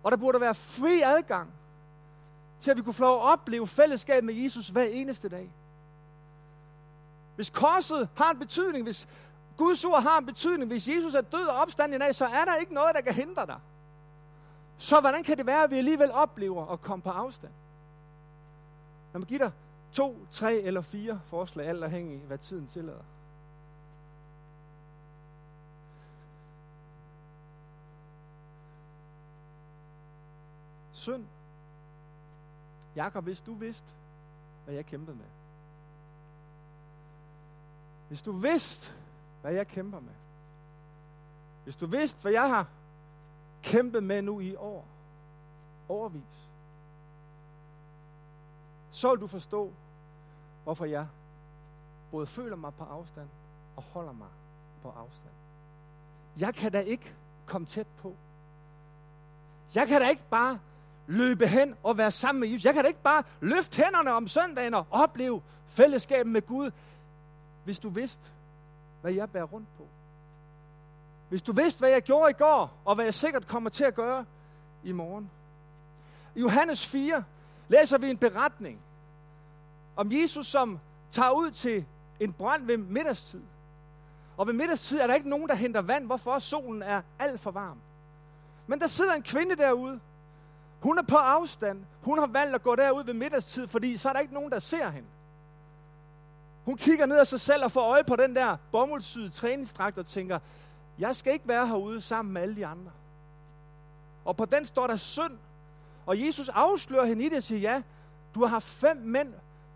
[0.03, 1.53] Og der burde være fri adgang
[2.61, 5.51] til, at vi kunne få lov at opleve fællesskab med Jesus hver eneste dag.
[7.35, 9.07] Hvis korset har en betydning, hvis
[9.57, 12.45] Guds ord har en betydning, hvis Jesus er død og opstanden i dag, så er
[12.45, 13.59] der ikke noget, der kan hindre dig.
[14.77, 17.51] Så hvordan kan det være, at vi alligevel oplever at komme på afstand?
[19.13, 19.51] Lad mig give dig
[19.93, 23.03] to, tre eller fire forslag, alt afhængig af, hvad tiden tillader.
[30.93, 31.25] Synd.
[32.95, 33.87] Jakob, hvis du vidste,
[34.65, 35.25] hvad jeg kæmpede med.
[38.07, 38.91] Hvis du vidste,
[39.41, 40.13] hvad jeg kæmper med.
[41.63, 42.67] Hvis du vidste, hvad jeg har
[43.61, 44.85] kæmpet med nu i år,
[45.89, 46.49] overvis,
[48.91, 49.73] så vil du forstå,
[50.63, 51.07] hvorfor jeg
[52.11, 53.29] både føler mig på afstand
[53.75, 54.27] og holder mig
[54.81, 55.33] på afstand.
[56.37, 58.15] Jeg kan da ikke komme tæt på.
[59.75, 60.59] Jeg kan da ikke bare
[61.07, 62.65] løbe hen og være sammen med Jesus.
[62.65, 66.71] Jeg kan da ikke bare løfte hænderne om søndagen og opleve fællesskabet med Gud,
[67.63, 68.29] hvis du vidste,
[69.01, 69.87] hvad jeg bærer rundt på.
[71.29, 73.95] Hvis du vidste, hvad jeg gjorde i går, og hvad jeg sikkert kommer til at
[73.95, 74.25] gøre
[74.83, 75.31] i morgen.
[76.35, 77.23] I Johannes 4
[77.67, 78.79] læser vi en beretning
[79.95, 80.79] om Jesus, som
[81.11, 81.85] tager ud til
[82.19, 83.41] en brand ved middagstid.
[84.37, 87.51] Og ved middagstid er der ikke nogen, der henter vand, hvorfor solen er alt for
[87.51, 87.77] varm.
[88.67, 89.99] Men der sidder en kvinde derude.
[90.81, 91.85] Hun er på afstand.
[92.01, 94.59] Hun har valgt at gå derud ved middagstid, fordi så er der ikke nogen, der
[94.59, 95.07] ser hende.
[96.65, 100.05] Hun kigger ned af sig selv og får øje på den der bomuldsyde træningsdragt og
[100.05, 100.39] tænker,
[100.99, 102.91] jeg skal ikke være herude sammen med alle de andre.
[104.25, 105.37] Og på den står der synd.
[106.05, 107.81] Og Jesus afslører hende i det og siger, ja,
[108.35, 109.33] du har haft fem mænd,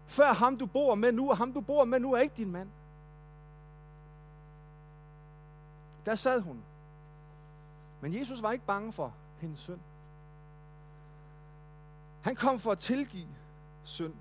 [0.07, 2.51] før ham du bor med nu, og ham du bor med nu er ikke din
[2.51, 2.69] mand.
[6.05, 6.63] Der sad hun.
[8.01, 9.79] Men Jesus var ikke bange for hendes synd.
[12.25, 13.27] Han kom for at tilgive
[13.83, 14.13] synd.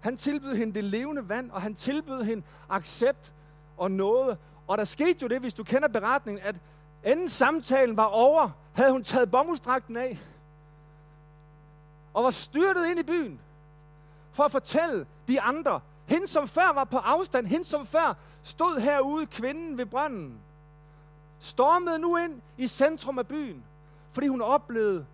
[0.00, 3.32] Han tilbød hende det levende vand, og han tilbød hende accept
[3.76, 4.38] og noget.
[4.66, 6.56] Og der skete jo det, hvis du kender beretningen, at
[7.04, 10.18] inden samtalen var over, havde hun taget bomuldsdragten af
[12.14, 13.40] og var styrtet ind i byen
[14.32, 18.80] for at fortælle de andre, hende som før var på afstand, hende som før stod
[18.80, 20.40] herude, kvinden ved brønden,
[21.38, 23.64] stormede nu ind i centrum af byen,
[24.12, 25.06] fordi hun oplevede,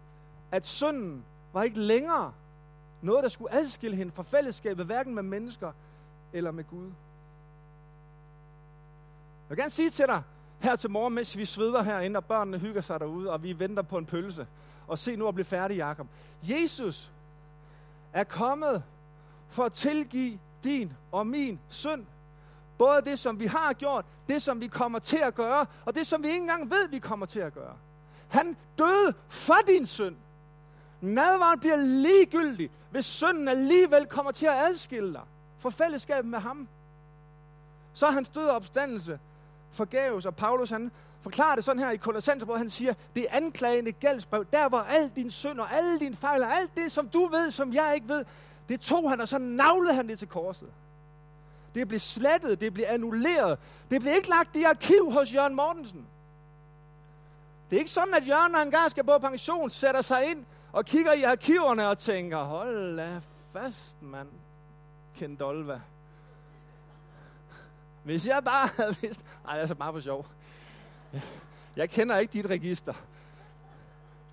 [0.53, 2.33] at synden var ikke længere
[3.03, 5.73] noget, der skulle adskille hende fra fællesskabet, hverken med mennesker
[6.33, 6.85] eller med Gud.
[6.85, 6.93] Jeg
[9.49, 10.23] vil gerne sige til dig,
[10.61, 13.83] her til morgen, mens vi sveder herinde, og børnene hygger sig derude, og vi venter
[13.83, 14.47] på en pølse.
[14.87, 16.07] Og se nu at blive færdig, Jakob.
[16.43, 17.11] Jesus
[18.13, 18.83] er kommet
[19.49, 22.07] for at tilgive din og min synd.
[22.79, 26.07] Både det, som vi har gjort, det, som vi kommer til at gøre, og det,
[26.07, 27.77] som vi ikke engang ved, vi kommer til at gøre.
[28.29, 30.17] Han døde for din synd.
[31.05, 35.23] Nadvaren bliver ligegyldig, hvis synden alligevel kommer til at adskille dig
[35.59, 36.69] fra fællesskabet med ham.
[37.95, 39.19] Så er hans død og opstandelse
[39.73, 40.91] forgæves, og Paulus han
[41.23, 45.13] forklarer det sådan her i Kolossenserbrevet, han siger, det er anklagende gældsbrev, der var al
[45.17, 48.09] din synd og alle dine fejl og alt det, som du ved, som jeg ikke
[48.09, 48.25] ved,
[48.69, 50.69] det tog han, og så navlede han det til korset.
[51.75, 53.59] Det blev slettet, det blev annulleret.
[53.91, 56.07] Det blev ikke lagt i arkiv hos Jørgen Mortensen.
[57.71, 60.45] Det er ikke sådan, at Jørgen, når han engang skal på pension, sætter sig ind
[60.75, 63.21] og kigger i arkiverne og tænker, hold da
[63.53, 64.29] fast, mand,
[65.15, 65.81] Kendolva.
[68.03, 69.25] Hvis jeg bare havde vidst...
[69.45, 70.27] Nej, det er så bare for sjov.
[71.77, 72.95] Jeg kender ikke dit register.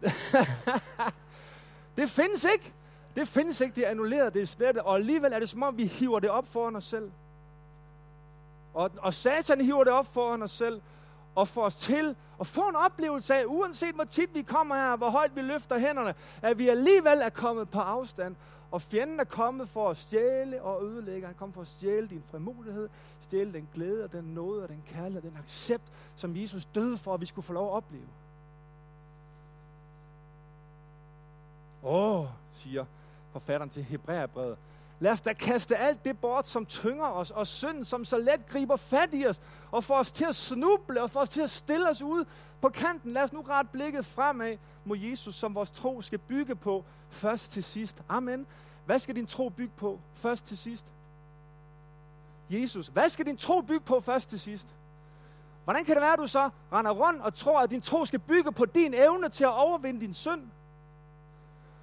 [1.98, 2.74] det findes ikke.
[3.16, 5.78] Det findes ikke, det er annulleret, det er slettet, og alligevel er det som om,
[5.78, 7.12] vi hiver det op foran os selv.
[8.74, 10.82] Og, og satan hiver det op foran os selv,
[11.36, 14.96] og få os til at få en oplevelse af, uanset hvor tit vi kommer her,
[14.96, 18.36] hvor højt vi løfter hænderne, at vi alligevel er kommet på afstand,
[18.72, 21.28] og fjenden er kommet for at stjæle og ødelægge.
[21.28, 22.90] Han kommer for at stjæle din frimodighed,
[23.22, 25.84] stjæle den glæde og den nåde og den kærlighed og den accept,
[26.16, 28.08] som Jesus døde for, at vi skulle få lov at opleve.
[31.84, 32.86] Åh, siger
[33.32, 34.58] forfatteren til Hebræerbrevet.
[35.02, 38.48] Lad os da kaste alt det bort, som tynger os, og synden, som så let
[38.48, 41.50] griber fat i os, og får os til at snuble, og får os til at
[41.50, 42.26] stille os ud
[42.62, 43.12] på kanten.
[43.12, 47.52] Lad os nu ret blikket fremad mod Jesus, som vores tro skal bygge på, først
[47.52, 47.96] til sidst.
[48.10, 48.48] Amen.
[48.86, 50.86] Hvad skal din tro bygge på, først til sidst?
[52.50, 52.88] Jesus.
[52.88, 54.68] Hvad skal din tro bygge på, først til sidst?
[55.64, 58.20] Hvordan kan det være, at du så render rundt og tror, at din tro skal
[58.20, 60.42] bygge på din evne til at overvinde din synd?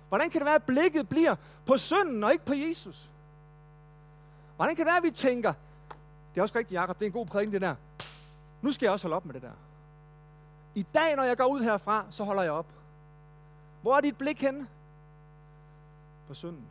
[0.08, 1.34] Hvordan kan det være, at blikket bliver
[1.66, 3.10] på synden og ikke på Jesus?
[4.56, 5.52] Hvordan kan det være, at vi tænker,
[6.34, 7.74] det er også rigtigt, Jacob, det er en god prædiken, det der.
[8.62, 9.52] Nu skal jeg også holde op med det der.
[10.74, 12.66] I dag, når jeg går ud herfra, så holder jeg op.
[13.82, 14.66] Hvor er dit blik henne?
[16.28, 16.66] På synden.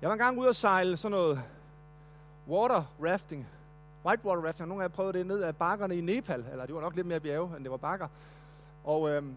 [0.00, 1.42] Jeg var engang ude og sejle sådan noget
[2.48, 3.46] water rafting.
[4.04, 4.68] Whitewater rafting.
[4.68, 6.44] Nogle af jer prøvede det ned af bakkerne i Nepal.
[6.50, 8.08] Eller det var nok lidt mere bjerge, end det var bakker.
[8.84, 9.34] Og øhm,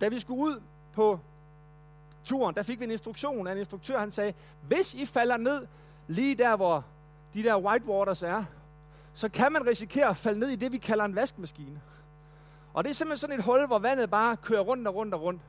[0.00, 1.20] da vi skulle ud på
[2.26, 3.98] turen, der fik vi en instruktion af en instruktør.
[3.98, 5.66] Han sagde, hvis I falder ned
[6.06, 6.84] lige der, hvor
[7.34, 8.44] de der whitewaters er,
[9.14, 11.80] så kan man risikere at falde ned i det, vi kalder en vaskemaskine.
[12.74, 15.22] Og det er simpelthen sådan et hul, hvor vandet bare kører rundt og rundt og
[15.22, 15.42] rundt.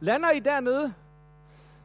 [0.00, 0.94] Lander I dernede,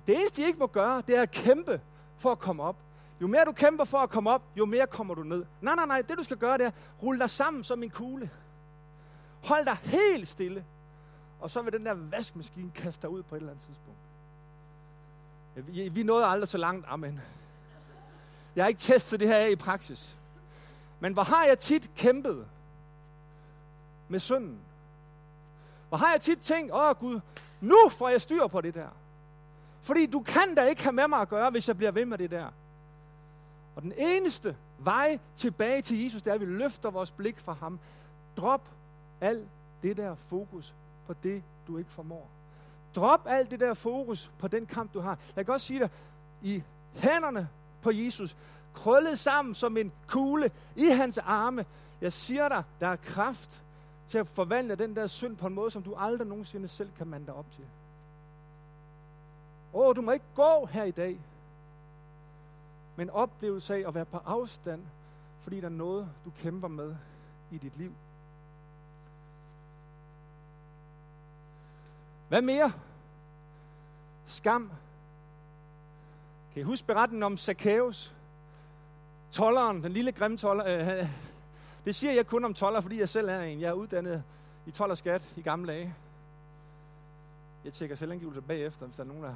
[0.07, 1.81] det eneste, I ikke må gøre, det er at kæmpe
[2.17, 2.75] for at komme op.
[3.21, 5.45] Jo mere du kæmper for at komme op, jo mere kommer du ned.
[5.61, 6.71] Nej, nej, nej, det du skal gøre, det er,
[7.03, 8.29] rulle dig sammen som en kugle.
[9.43, 10.65] Hold dig helt stille.
[11.39, 13.92] Og så vil den der vaskemaskine kaste dig ud på et eller andet tidspunkt.
[15.55, 17.21] Vi, vi nåede aldrig så langt, amen.
[18.55, 20.15] Jeg har ikke testet det her af i praksis.
[20.99, 22.47] Men hvor har jeg tit kæmpet
[24.07, 24.59] med synden?
[25.89, 27.19] Hvor har jeg tit tænkt, åh Gud,
[27.61, 28.87] nu får jeg styr på det der.
[29.81, 32.17] Fordi du kan da ikke have med mig at gøre, hvis jeg bliver ved med
[32.17, 32.47] det der.
[33.75, 37.53] Og den eneste vej tilbage til Jesus, det er, at vi løfter vores blik fra
[37.53, 37.79] ham.
[38.37, 38.69] Drop
[39.21, 39.47] alt
[39.83, 40.73] det der fokus
[41.07, 42.29] på det, du ikke formår.
[42.95, 45.17] Drop alt det der fokus på den kamp, du har.
[45.35, 45.89] Jeg kan også sige dig,
[46.41, 47.49] i hænderne
[47.81, 48.35] på Jesus,
[48.73, 51.65] krøllet sammen som en kugle i hans arme.
[52.01, 53.61] Jeg siger dig, der er kraft
[54.09, 57.07] til at forvandle den der synd på en måde, som du aldrig nogensinde selv kan
[57.07, 57.63] mande dig op til.
[59.73, 61.19] Åh, du må ikke gå her i dag
[62.95, 64.81] men oplevelse af at være på afstand,
[65.41, 66.95] fordi der er noget, du kæmper med
[67.51, 67.91] i dit liv.
[72.33, 72.71] Hvad mere?
[74.25, 74.71] Skam.
[76.53, 78.13] Kan I huske beretningen om Zacchaeus?
[79.31, 80.99] Tolleren, den lille grimme toller.
[80.99, 81.09] Øh,
[81.85, 83.61] det siger jeg kun om toller, fordi jeg selv er en.
[83.61, 84.23] Jeg er uddannet
[84.65, 85.95] i tollerskat i gamle dage.
[87.65, 89.35] Jeg tjekker selvangivelse bagefter, hvis der er nogen, der...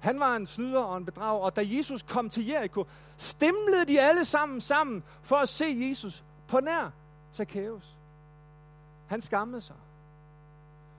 [0.00, 4.00] Han var en snyder og en bedrager, og da Jesus kom til Jericho, stemlede de
[4.00, 6.90] alle sammen sammen for at se Jesus på nær
[7.34, 7.96] Zacchaeus.
[9.06, 9.76] Han skammede sig.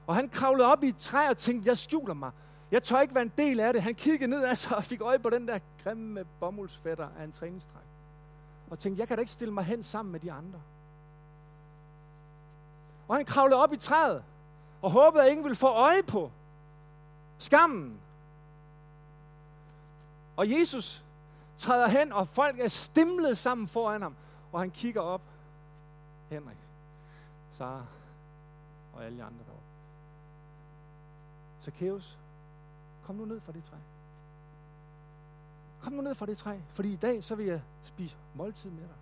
[0.08, 2.32] Og han kravlede op i et træ og tænkte, jeg skjuler mig.
[2.72, 3.82] Jeg tør ikke være en del af det.
[3.82, 7.32] Han kiggede ned af sig og fik øje på den der grimme bomuldsfætter af en
[7.32, 7.84] træningstræk.
[8.70, 10.62] Og tænkte, jeg kan da ikke stille mig hen sammen med de andre.
[13.08, 14.24] Og han kravlede op i træet
[14.82, 16.32] og håbede, at ingen ville få øje på
[17.38, 18.00] skammen.
[20.36, 21.04] Og Jesus
[21.58, 24.16] træder hen, og folk er stimlet sammen foran ham.
[24.52, 25.22] Og han kigger op.
[26.30, 26.58] Henrik,
[27.58, 27.86] Sara
[28.94, 29.57] og alle de andre der
[31.68, 32.18] Zacchaeus,
[33.06, 33.78] kom nu ned fra det træ.
[35.82, 38.82] Kom nu ned fra det træ, fordi i dag så vil jeg spise måltid med
[38.82, 38.96] dig.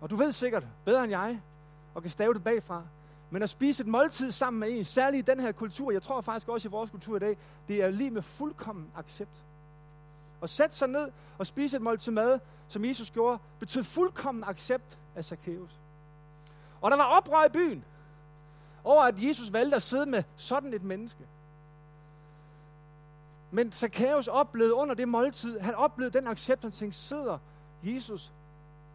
[0.00, 1.40] Og du ved sikkert, bedre end jeg,
[1.94, 2.82] og kan stave det bagfra,
[3.30, 6.20] men at spise et måltid sammen med en, særligt i den her kultur, jeg tror
[6.20, 7.36] faktisk også i vores kultur i dag,
[7.68, 9.44] det er lige med fuldkommen accept.
[10.42, 14.98] At sætte sig ned og spise et måltid mad, som Jesus gjorde, betød fuldkommen accept
[15.14, 15.80] af Zacchaeus.
[16.80, 17.84] Og der var oprør i byen
[18.86, 21.26] over, at Jesus valgte at sidde med sådan et menneske.
[23.50, 27.38] Men Zacchaeus oplevede under det måltid, han oplevede den accept, han tænkte, sidder
[27.82, 28.32] Jesus,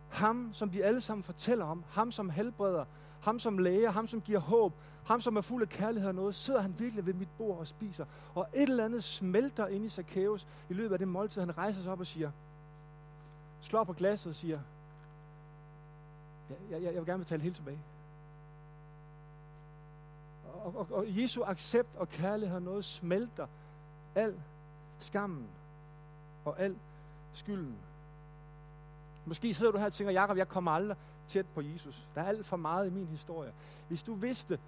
[0.10, 2.86] ham som vi alle sammen fortæller om, ham som helbreder,
[3.21, 4.73] ham som læger, ham som giver håb,
[5.04, 7.67] ham som er fuld af kærlighed og noget, sidder han virkelig ved mit bord og
[7.67, 8.06] spiser.
[8.36, 11.41] Og et eller andet smelter ind i Zacchaeus i løbet af det måltid.
[11.41, 12.32] Han rejser sig op og siger,
[13.62, 14.60] slår på glasset og siger,
[16.49, 17.80] jeg, jeg, jeg vil gerne betale helt tilbage
[20.54, 23.48] og, og, og Jesu accept og kærlighed noget smelter
[24.16, 24.42] al
[25.00, 25.48] skammen
[26.46, 26.76] og al
[27.34, 27.76] skylden.
[29.26, 32.08] Måske sidder du her og tænker, Jakob, jeg kommer aldrig tæt på Jesus.
[32.16, 33.54] Der er alt for meget i min historie.
[33.88, 34.60] Hvis du vidste,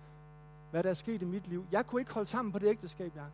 [0.72, 1.66] hvad der er sket i mit liv.
[1.72, 3.32] Jeg kunne ikke holde sammen på det ægteskab, Jacob.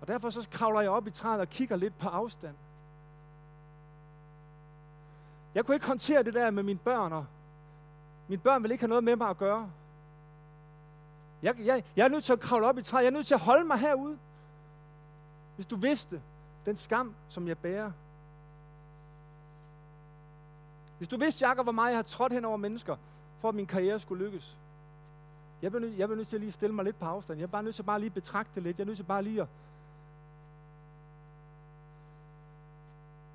[0.00, 2.54] Og derfor så kravler jeg op i træet og kigger lidt på afstand.
[5.54, 7.26] Jeg kunne ikke håndtere det der med mine børn, og
[8.28, 9.70] mine børn vil ikke have noget med mig at gøre.
[11.42, 13.04] Jeg, jeg, jeg er nødt til at kravle op i træet.
[13.04, 14.18] Jeg er nødt til at holde mig herude.
[15.56, 16.22] Hvis du vidste
[16.66, 17.92] den skam, som jeg bærer.
[20.98, 22.96] Hvis du vidste, Jakob, hvor meget jeg har trådt hen over mennesker,
[23.40, 24.56] for at min karriere skulle lykkes.
[25.62, 27.38] Jeg bliver, nød, jeg bliver nødt til at lige stille mig lidt på afstand.
[27.38, 28.78] Jeg er bare nødt til at bare lige betragte det lidt.
[28.78, 29.48] Jeg er nødt til bare lige at...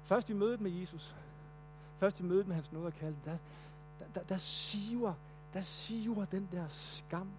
[0.04, 1.16] Først i mødet med Jesus,
[2.00, 3.38] først i mødet med hans nåde og kalde, der,
[4.16, 5.14] der, der, siver,
[5.54, 7.32] der siver den der skam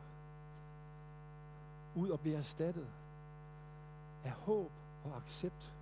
[1.95, 2.87] ud og bliver erstattet
[4.25, 4.71] af håb
[5.05, 5.73] og accept.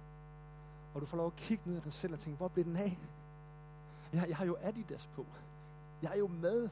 [0.94, 2.76] Og du får lov at kigge ned ad dig selv og tænke, hvor blev den
[2.76, 2.98] af?
[4.12, 5.26] Jeg, jeg har jo Adidas på.
[6.02, 6.68] Jeg er jo med.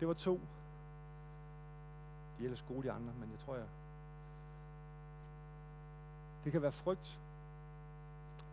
[0.00, 0.40] Det var to.
[2.38, 3.66] De er ellers gode, de andre, men jeg tror, jeg...
[6.44, 7.20] Det kan være frygt.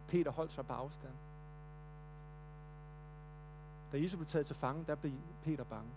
[0.09, 1.13] Peter holdt sig på afstand.
[3.91, 5.91] Da Jesus blev taget til fange, der blev Peter bange.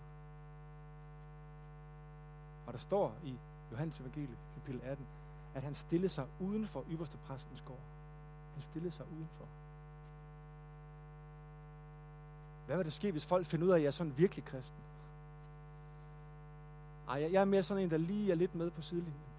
[2.67, 3.35] Og der står i
[3.71, 5.05] Johannes evangelie, kapitel 18,
[5.55, 7.79] at han stillede sig uden for ypperste præstens gård.
[8.53, 9.45] Han stillede sig udenfor.
[12.65, 14.79] Hvad vil der ske, hvis folk finder ud af, at jeg er sådan virkelig kristen?
[17.09, 19.32] Ej, jeg, er mere sådan en, der lige er lidt med på sidelinjen.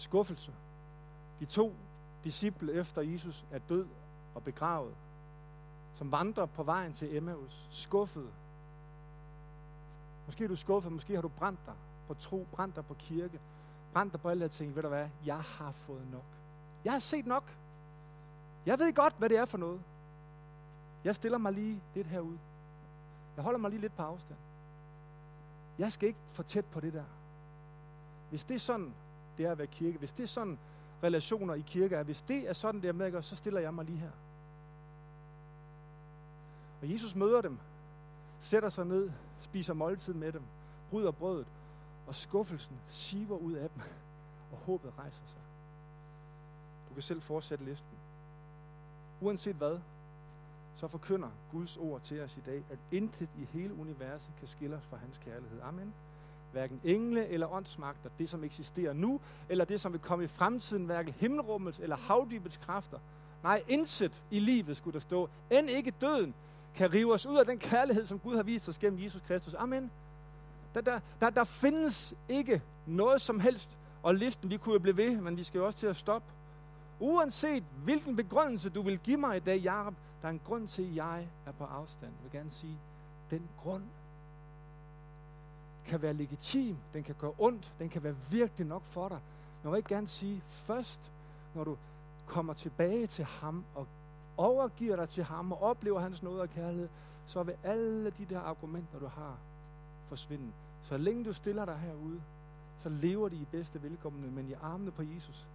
[0.00, 0.52] Skuffelse.
[1.40, 1.74] De to
[2.24, 3.86] disciple efter Jesus er død
[4.34, 4.94] og begravet,
[5.94, 8.30] som vandrer på vejen til Emmaus, skuffet.
[10.26, 11.74] Måske er du skuffet, måske har du brændt dig
[12.06, 13.40] på tro, brændt dig på kirke,
[13.92, 14.76] brændt dig på alle de ting.
[14.76, 15.08] Ved du hvad?
[15.24, 16.24] Jeg har fået nok.
[16.84, 17.56] Jeg har set nok.
[18.66, 19.80] Jeg ved godt, hvad det er for noget.
[21.04, 22.38] Jeg stiller mig lige lidt herude.
[23.36, 24.38] Jeg holder mig lige lidt på afstand.
[25.78, 27.04] Jeg skal ikke for tæt på det der.
[28.30, 28.94] Hvis det er sådan,
[29.40, 30.58] det er at være kirke, hvis det er sådan,
[31.02, 33.84] relationer i kirke er, hvis det er sådan, det er med, så stiller jeg mig
[33.84, 34.10] lige her.
[36.82, 37.58] Og Jesus møder dem,
[38.40, 40.42] sætter sig ned, spiser måltid med dem,
[40.90, 41.46] bryder brødet,
[42.06, 43.82] og skuffelsen siver ud af dem,
[44.52, 45.40] og håbet rejser sig.
[46.88, 47.98] Du kan selv fortsætte listen.
[49.20, 49.78] Uanset hvad,
[50.76, 54.76] så forkynder Guds ord til os i dag, at intet i hele universet kan skille
[54.76, 55.60] os fra hans kærlighed.
[55.62, 55.94] Amen.
[56.52, 60.84] Hverken engle eller åndsmagter, det som eksisterer nu, eller det som vil komme i fremtiden,
[60.84, 62.98] hverken himmelrummets eller havdybets kræfter.
[63.42, 65.28] Nej, indsæt i livet skulle der stå.
[65.50, 66.34] End ikke døden
[66.74, 69.54] kan rive os ud af den kærlighed, som Gud har vist os gennem Jesus Kristus.
[69.54, 69.90] Amen.
[70.74, 73.68] Der, der, der, der findes ikke noget som helst,
[74.02, 76.28] og listen, vi kunne jo blive ved, men vi skal jo også til at stoppe.
[77.00, 80.82] Uanset hvilken begrundelse du vil give mig i dag, Jacob, der er en grund til,
[80.82, 82.12] at jeg er på afstand.
[82.12, 82.78] Jeg vil gerne sige,
[83.30, 83.82] den grund
[85.86, 89.18] kan være legitim, den kan gøre ondt, den kan være virkelig nok for dig.
[89.18, 91.00] Men jeg vil ikke gerne sige, først
[91.54, 91.76] når du
[92.26, 93.86] kommer tilbage til ham og
[94.36, 96.88] overgiver dig til ham og oplever hans nåde og kærlighed,
[97.26, 99.36] så vil alle de der argumenter, du har,
[100.08, 100.52] forsvinde.
[100.82, 102.22] Så længe du stiller dig herude,
[102.82, 105.46] så lever de i bedste velkomne, men i armene på Jesus.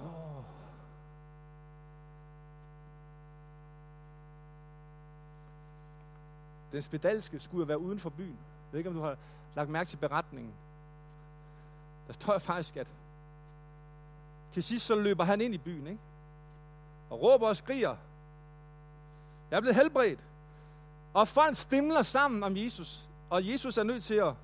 [0.00, 0.63] Oh.
[6.74, 8.28] Den spedalske skulle være uden for byen.
[8.28, 9.16] Jeg ved ikke, om du har
[9.54, 10.52] lagt mærke til beretningen.
[12.06, 12.86] Der står faktisk, at
[14.52, 16.00] til sidst så løber han ind i byen, ikke?
[17.10, 17.96] Og råber og skriger.
[19.50, 20.20] Jeg er blevet helbredt.
[21.14, 23.08] Og folk stimler sammen om Jesus.
[23.30, 24.34] Og Jesus er nødt til at,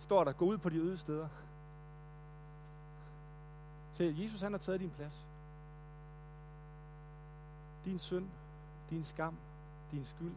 [0.00, 1.28] står der, gå ud på de øde steder.
[3.94, 5.14] Se, Jesus han har taget din plads.
[7.84, 8.28] Din synd,
[8.92, 9.34] din skam,
[9.90, 10.34] din skyld,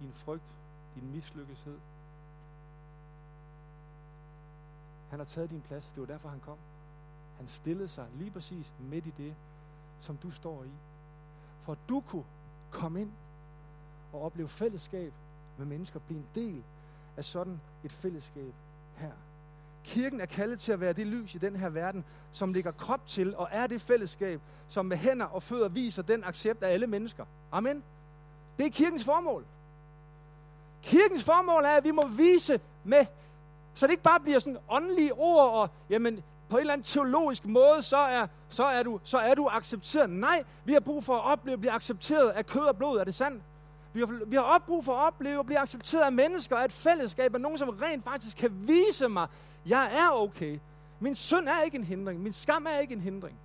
[0.00, 0.58] din frygt,
[0.94, 1.78] din mislykkeshed.
[5.10, 5.90] Han har taget din plads.
[5.94, 6.58] Det var derfor, han kom.
[7.36, 9.34] Han stillede sig lige præcis midt i det,
[10.00, 10.70] som du står i.
[11.62, 12.24] For at du kunne
[12.70, 13.12] komme ind
[14.12, 15.12] og opleve fællesskab
[15.58, 16.64] med mennesker, blive en del
[17.16, 18.54] af sådan et fællesskab
[18.96, 19.12] her.
[19.84, 23.06] Kirken er kaldet til at være det lys i den her verden, som ligger krop
[23.06, 26.86] til og er det fællesskab, som med hænder og fødder viser den accept af alle
[26.86, 27.24] mennesker.
[27.52, 27.82] Amen.
[28.58, 29.44] Det er kirkens formål.
[30.82, 33.06] Kirkens formål er, at vi må vise med
[33.74, 37.46] Så det ikke bare bliver sådan åndelige ord, og jamen, på en eller anden teologisk
[37.46, 40.10] måde, så er, så er, du, så er du accepteret.
[40.10, 42.98] Nej, vi har brug for at opleve at blive accepteret af kød og blod.
[42.98, 43.42] Er det sandt?
[43.92, 46.72] Vi har, vi har brug for at opleve at blive accepteret af mennesker, af et
[46.72, 49.28] fællesskab, af nogen, som rent faktisk kan vise mig,
[49.66, 50.58] jeg er okay.
[51.00, 52.20] Min synd er ikke en hindring.
[52.20, 53.38] Min skam er ikke en hindring.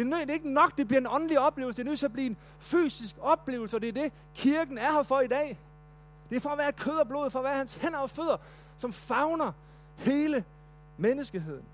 [0.00, 1.76] Det er, nød, det er ikke nok, det bliver en åndelig oplevelse.
[1.76, 4.92] Det er nødt til at blive en fysisk oplevelse, og det er det, kirken er
[4.92, 5.58] her for i dag.
[6.30, 8.36] Det er for at være kød og blod, for at være hans hænder og fødder,
[8.78, 9.52] som fagner
[9.96, 10.44] hele
[10.96, 11.64] menneskeheden.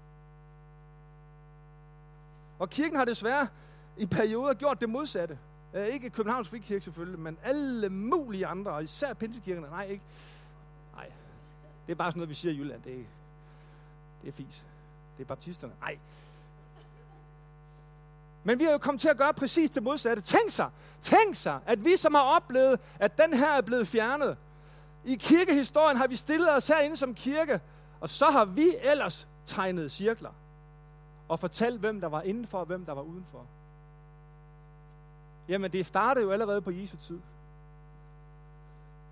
[2.59, 3.49] Og kirken har desværre
[3.97, 5.39] i perioder gjort det modsatte.
[5.75, 9.69] Uh, ikke Københavns Frikirke selvfølgelig, men alle mulige andre, og især pinsekirkerne.
[9.69, 10.05] Nej, ikke.
[10.95, 11.13] Nej,
[11.87, 12.83] det er bare sådan noget, vi siger i Jylland.
[12.83, 13.05] Det er,
[14.23, 14.65] det er fis.
[15.17, 15.73] Det er baptisterne.
[15.81, 15.99] Nej.
[18.47, 20.23] Men vi har jo kommet til at gøre præcis det modsatte.
[20.23, 20.71] Tænk sig,
[21.03, 24.37] tænk sig, at vi som har oplevet, at den her er blevet fjernet.
[25.05, 27.61] I kirkehistorien har vi stillet os herinde som kirke,
[28.01, 30.31] og så har vi ellers tegnet cirkler
[31.29, 33.47] og fortalt, hvem der var indenfor og hvem der var udenfor.
[35.49, 37.21] Jamen, det startede jo allerede på Jesu tid.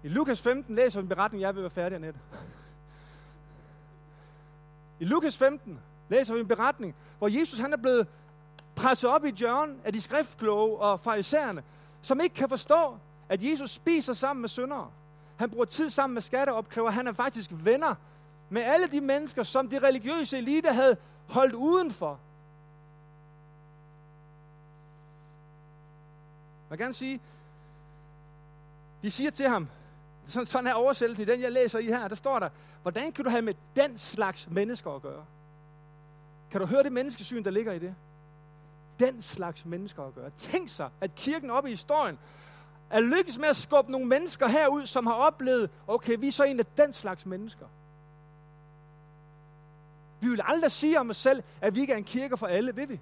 [0.02, 2.20] I Lukas 15 læser vi en beretning, jeg vil være færdig, Annette.
[5.00, 8.06] I Lukas 15 læser vi en beretning, hvor Jesus han er blevet
[8.76, 11.62] presset op i hjørnet af de skriftkloge og farisæerne,
[12.02, 12.98] som ikke kan forstå,
[13.28, 14.90] at Jesus spiser sammen med syndere.
[15.36, 16.90] Han bruger tid sammen med skatteopkræver.
[16.90, 17.94] Han er faktisk venner
[18.50, 20.96] med alle de mennesker, som de religiøse elite havde
[21.28, 22.20] holdt udenfor.
[26.68, 27.20] Man kan sige,
[29.02, 29.68] de siger til ham,
[30.26, 32.48] sådan, sådan her oversættelse i den, jeg læser i her, der står der,
[32.82, 35.24] hvordan kan du have med den slags mennesker at gøre?
[36.50, 37.94] Kan du høre det menneskesyn, der ligger i det?
[39.06, 40.30] Den slags mennesker at gøre.
[40.38, 42.18] Tænk sig, at kirken oppe i historien
[42.90, 46.44] er lykkes med at skubbe nogle mennesker herud, som har oplevet, okay, vi er så
[46.44, 47.66] en af den slags mennesker.
[50.20, 52.74] Vi vil aldrig sige om os selv, at vi ikke er en kirke for alle,
[52.74, 53.00] vil vi?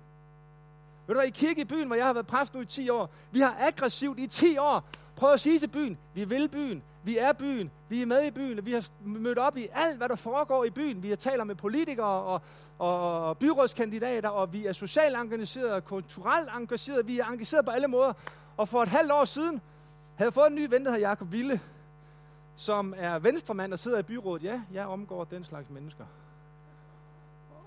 [1.07, 2.89] Ved du hvad, i kirke i byen, hvor jeg har været præst nu i 10
[2.91, 4.85] år, vi har aggressivt i 10 år
[5.17, 8.31] Prøv at sige til byen, vi vil byen, vi er byen, vi er med i
[8.31, 11.03] byen, vi har mødt op i alt, hvad der foregår i byen.
[11.03, 12.41] Vi har talt med politikere og,
[12.79, 17.07] og byrådskandidater, og vi er socialt engageret og kulturelt engageret.
[17.07, 18.13] Vi er engageret på alle måder.
[18.57, 19.61] Og for et halvt år siden
[20.15, 21.61] havde jeg fået en ny ven, der hedder Jacob Ville,
[22.57, 24.45] som er venstremand og sidder i byrådet.
[24.45, 26.05] Ja, jeg omgår den slags mennesker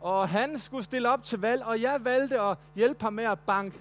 [0.05, 3.39] og han skulle stille op til valg, og jeg valgte at hjælpe ham med at
[3.39, 3.79] banke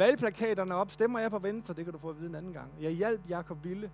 [0.00, 0.90] valgplakaterne op.
[0.90, 2.70] Stemmer jeg på Venstre, det kan du få at vide en anden gang.
[2.80, 3.90] Jeg hjalp Jakob Ville.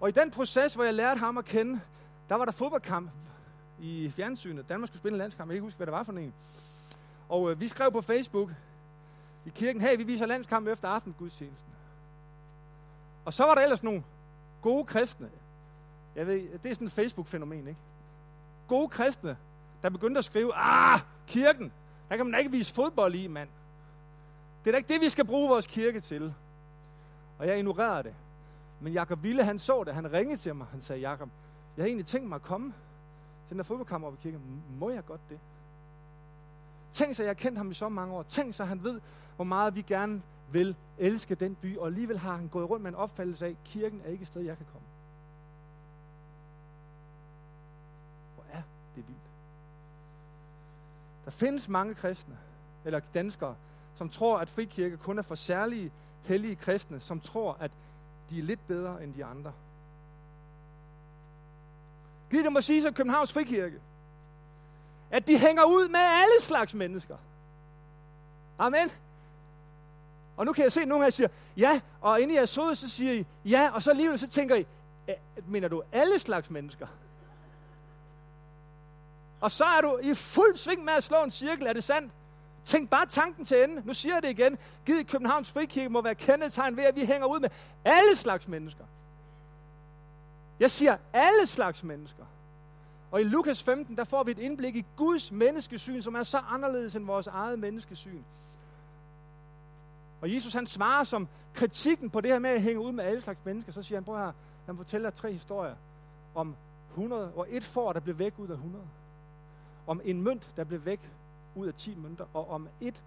[0.00, 1.80] Og i den proces, hvor jeg lærte ham at kende,
[2.28, 3.10] der var der fodboldkamp
[3.80, 4.68] i fjernsynet.
[4.68, 5.48] Danmark skulle spille en landskamp.
[5.48, 6.34] Jeg kan ikke huske, hvad det var for en.
[7.28, 8.50] Og øh, vi skrev på Facebook
[9.46, 11.72] i kirken, hey, vi viser landskamp efter aftengudstjenesten.
[13.24, 14.04] Og så var der ellers nogle
[14.62, 15.30] gode kristne.
[16.16, 17.80] Jeg ved, det er sådan et Facebook-fænomen, ikke?
[18.68, 19.36] Gode kristne,
[19.82, 21.72] der begyndte at skrive, ah, kirken,
[22.08, 23.48] der kan man da ikke vise fodbold i, mand.
[24.64, 26.34] Det er da ikke det, vi skal bruge vores kirke til.
[27.38, 28.14] Og jeg ignorerede det.
[28.80, 29.94] Men Jakob Ville, han så det.
[29.94, 30.66] Han ringede til mig.
[30.70, 31.28] Han sagde, Jakob,
[31.76, 32.72] jeg havde egentlig tænkt mig at komme
[33.46, 34.62] til den der fodboldkamp op i kirken.
[34.78, 35.38] Må jeg godt det?
[36.92, 38.22] Tænk sig, jeg har kendt ham i så mange år.
[38.22, 39.00] Tænk sig, han ved,
[39.36, 41.78] hvor meget vi gerne vil elske den by.
[41.78, 44.28] Og alligevel har han gået rundt med en opfattelse af, at kirken er ikke et
[44.28, 44.86] sted, jeg kan komme.
[48.34, 48.62] Hvor er
[48.96, 49.20] det vildt.
[51.24, 52.38] Der findes mange kristne,
[52.84, 53.54] eller danskere,
[53.98, 55.92] som tror, at frikirke kun er for særlige,
[56.22, 57.70] hellige kristne, som tror, at
[58.30, 59.52] de er lidt bedre end de andre.
[62.30, 63.80] Giv dem at sige sig Københavns Frikirke,
[65.10, 67.16] at de hænger ud med alle slags mennesker.
[68.58, 68.90] Amen.
[70.36, 72.54] Og nu kan jeg se, at nogen af jer siger, ja, og inde i jeres
[72.54, 74.66] hoved, så siger I, ja, og så alligevel så tænker I,
[75.46, 76.86] mener du alle slags mennesker?
[79.40, 81.66] Og så er du i fuld sving med at slå en cirkel.
[81.66, 82.12] Er det sandt?
[82.68, 83.82] Tænk bare tanken til ende.
[83.86, 84.58] Nu siger jeg det igen.
[84.86, 87.48] Givet Københavns Frikirke må være kendetegn ved, at vi hænger ud med
[87.84, 88.84] alle slags mennesker.
[90.60, 92.24] Jeg siger alle slags mennesker.
[93.10, 96.38] Og i Lukas 15, der får vi et indblik i Guds menneskesyn, som er så
[96.38, 98.22] anderledes end vores eget menneskesyn.
[100.20, 103.22] Og Jesus han svarer som kritikken på det her med at hænge ud med alle
[103.22, 103.72] slags mennesker.
[103.72, 104.32] Så siger han, prøv her,
[104.66, 105.74] han fortæller tre historier
[106.34, 106.56] om
[106.90, 108.84] 100, og et får, der blev væk ud af 100
[109.86, 111.00] om en mønt, der blev væk
[111.58, 113.04] ud af 10 mønter, og om et,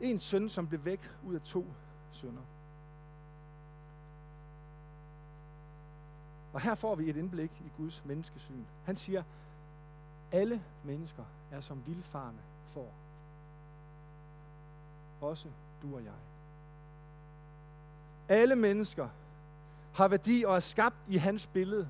[0.00, 1.66] en søn, som blev væk ud af to
[2.12, 2.42] sønner.
[6.52, 8.64] Og her får vi et indblik i Guds menneskesyn.
[8.84, 9.22] Han siger,
[10.32, 12.92] alle mennesker er som vildfarne får.
[15.20, 15.48] Også
[15.82, 16.12] du og jeg.
[18.28, 19.08] Alle mennesker
[19.94, 21.88] har værdi og er skabt i hans billede,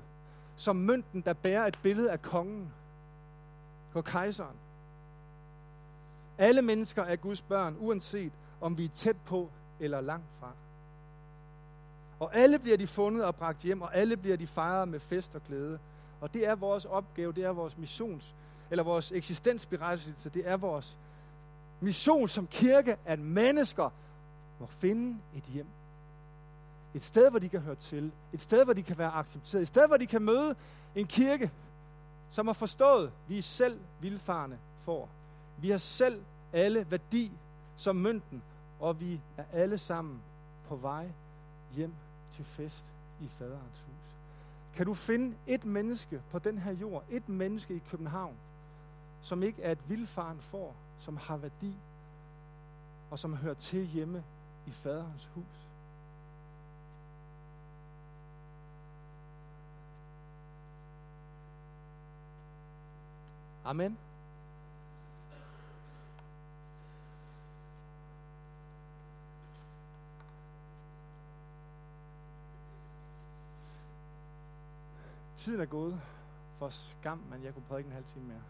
[0.55, 2.73] som mønten, der bærer et billede af kongen
[3.91, 4.55] på kejseren.
[6.39, 8.31] Alle mennesker er Guds børn, uanset
[8.61, 10.51] om vi er tæt på eller langt fra.
[12.19, 15.35] Og alle bliver de fundet og bragt hjem, og alle bliver de fejret med fest
[15.35, 15.79] og glæde.
[16.21, 18.35] Og det er vores opgave, det er vores missions,
[18.71, 20.97] eller vores eksistensberettigelse, det er vores
[21.79, 23.89] mission som kirke, at mennesker
[24.59, 25.67] må finde et hjem.
[26.93, 28.11] Et sted, hvor de kan høre til.
[28.33, 29.61] Et sted, hvor de kan være accepteret.
[29.61, 30.55] Et sted, hvor de kan møde
[30.95, 31.51] en kirke,
[32.31, 35.09] som har forstået, at vi er selv vilfarne får.
[35.61, 37.31] Vi har selv alle værdi
[37.75, 38.43] som mønten,
[38.79, 40.21] og vi er alle sammen
[40.67, 41.11] på vej
[41.75, 41.93] hjem
[42.31, 42.85] til fest
[43.21, 44.15] i faderens hus.
[44.75, 48.35] Kan du finde et menneske på den her jord, et menneske i København,
[49.21, 51.75] som ikke er et vildfaren får, som har værdi,
[53.11, 54.23] og som hører til hjemme
[54.67, 55.67] i faderens hus?
[63.65, 63.97] Amen.
[75.39, 76.01] Tiden er gået
[76.57, 78.41] for skam, men jeg kunne prædike en halv time mere.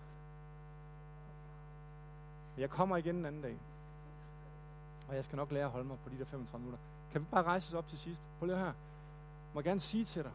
[2.56, 3.58] Men jeg kommer igen en anden dag.
[5.08, 6.86] Og jeg skal nok lære at holde mig på de der 35 minutter.
[7.12, 8.22] Kan vi bare rejse os op til sidst?
[8.40, 8.66] Prøv lige her.
[8.66, 8.74] Jeg
[9.54, 10.32] må gerne sige til dig.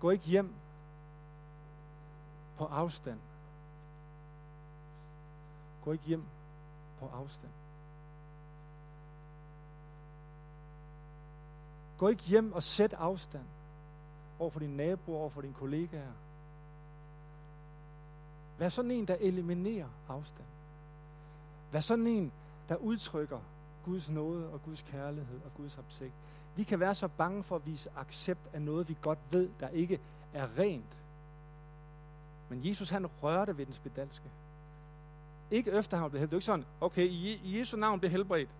[0.00, 0.54] Gå ikke hjem
[2.58, 3.20] på afstand.
[5.84, 6.24] Gå ikke hjem
[6.98, 7.52] på afstand.
[11.98, 13.44] Gå ikke hjem og sæt afstand
[14.40, 16.12] over for dine naboer, over for dine kollegaer.
[18.58, 20.46] Vær sådan en, der eliminerer afstand.
[21.72, 22.32] Vær sådan en,
[22.68, 23.40] der udtrykker
[23.84, 26.12] Guds nåde og Guds kærlighed og Guds opsigt.
[26.56, 29.68] Vi kan være så bange for at vise accept af noget, vi godt ved, der
[29.68, 30.00] ikke
[30.34, 30.96] er rent.
[32.48, 34.30] Men Jesus han rørte ved den spedalske.
[35.50, 36.30] Ikke efter han blev helbredt.
[36.30, 38.50] Det er ikke sådan, okay, i Jesu navn blev helbredt.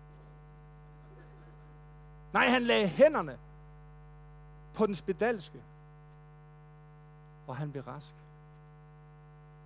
[2.33, 3.37] Nej, han lagde hænderne
[4.73, 5.61] på den spedalske.
[7.51, 8.15] Og han blev rask.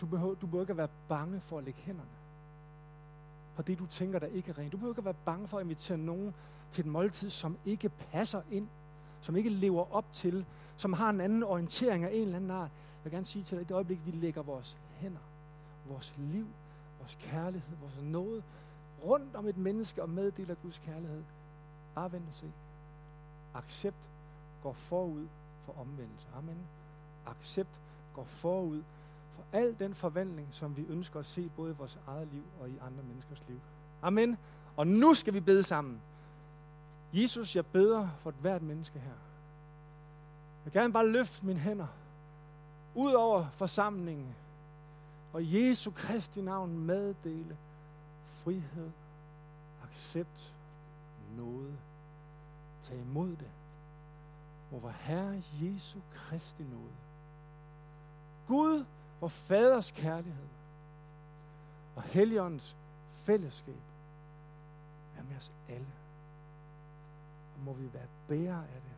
[0.01, 2.09] Du behøver, du behøver ikke at være bange for at lægge hænderne
[3.55, 4.71] på det, du tænker, der ikke er rent.
[4.71, 6.33] Du behøver ikke at være bange for at invitere nogen
[6.71, 8.67] til et måltid, som ikke passer ind,
[9.21, 10.45] som ikke lever op til,
[10.77, 12.71] som har en anden orientering af en eller anden art.
[12.71, 15.25] Jeg vil gerne sige til dig, at i det øjeblik, vi lægger vores hænder,
[15.87, 16.47] vores liv,
[16.99, 18.43] vores kærlighed, vores nåde
[19.03, 21.23] rundt om et menneske og meddeler Guds kærlighed,
[21.95, 22.51] bare vent og se.
[23.53, 24.09] Accept
[24.63, 25.27] går forud
[25.65, 26.27] for omvendelse.
[26.37, 26.57] Amen.
[27.25, 27.79] Accept
[28.13, 28.83] går forud
[29.35, 32.69] for al den forvandling, som vi ønsker at se både i vores eget liv og
[32.69, 33.59] i andre menneskers liv.
[34.01, 34.37] Amen.
[34.77, 36.01] Og nu skal vi bede sammen.
[37.13, 39.09] Jesus, jeg beder for et hvert menneske her.
[39.09, 41.87] Jeg vil gerne bare løfte mine hænder
[42.95, 44.35] ud over forsamlingen
[45.33, 47.57] og Jesu Kristi navn meddele
[48.43, 48.91] frihed,
[49.83, 50.53] accept,
[51.37, 51.77] nåde.
[52.87, 53.51] Tag imod det.
[54.71, 57.04] Må vor Herre Jesu Kristi nåde.
[58.47, 58.85] Gud,
[59.19, 60.47] vor Faders kærlighed
[61.95, 62.75] og Helligåndens
[63.13, 63.81] fællesskab
[65.17, 65.87] er med os alle.
[67.53, 68.95] Og må vi være bærere af det.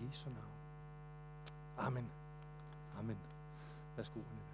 [0.00, 1.86] I Jesu navn.
[1.86, 2.10] Amen.
[2.98, 3.18] Amen.
[3.96, 4.47] Værsgo, Annette.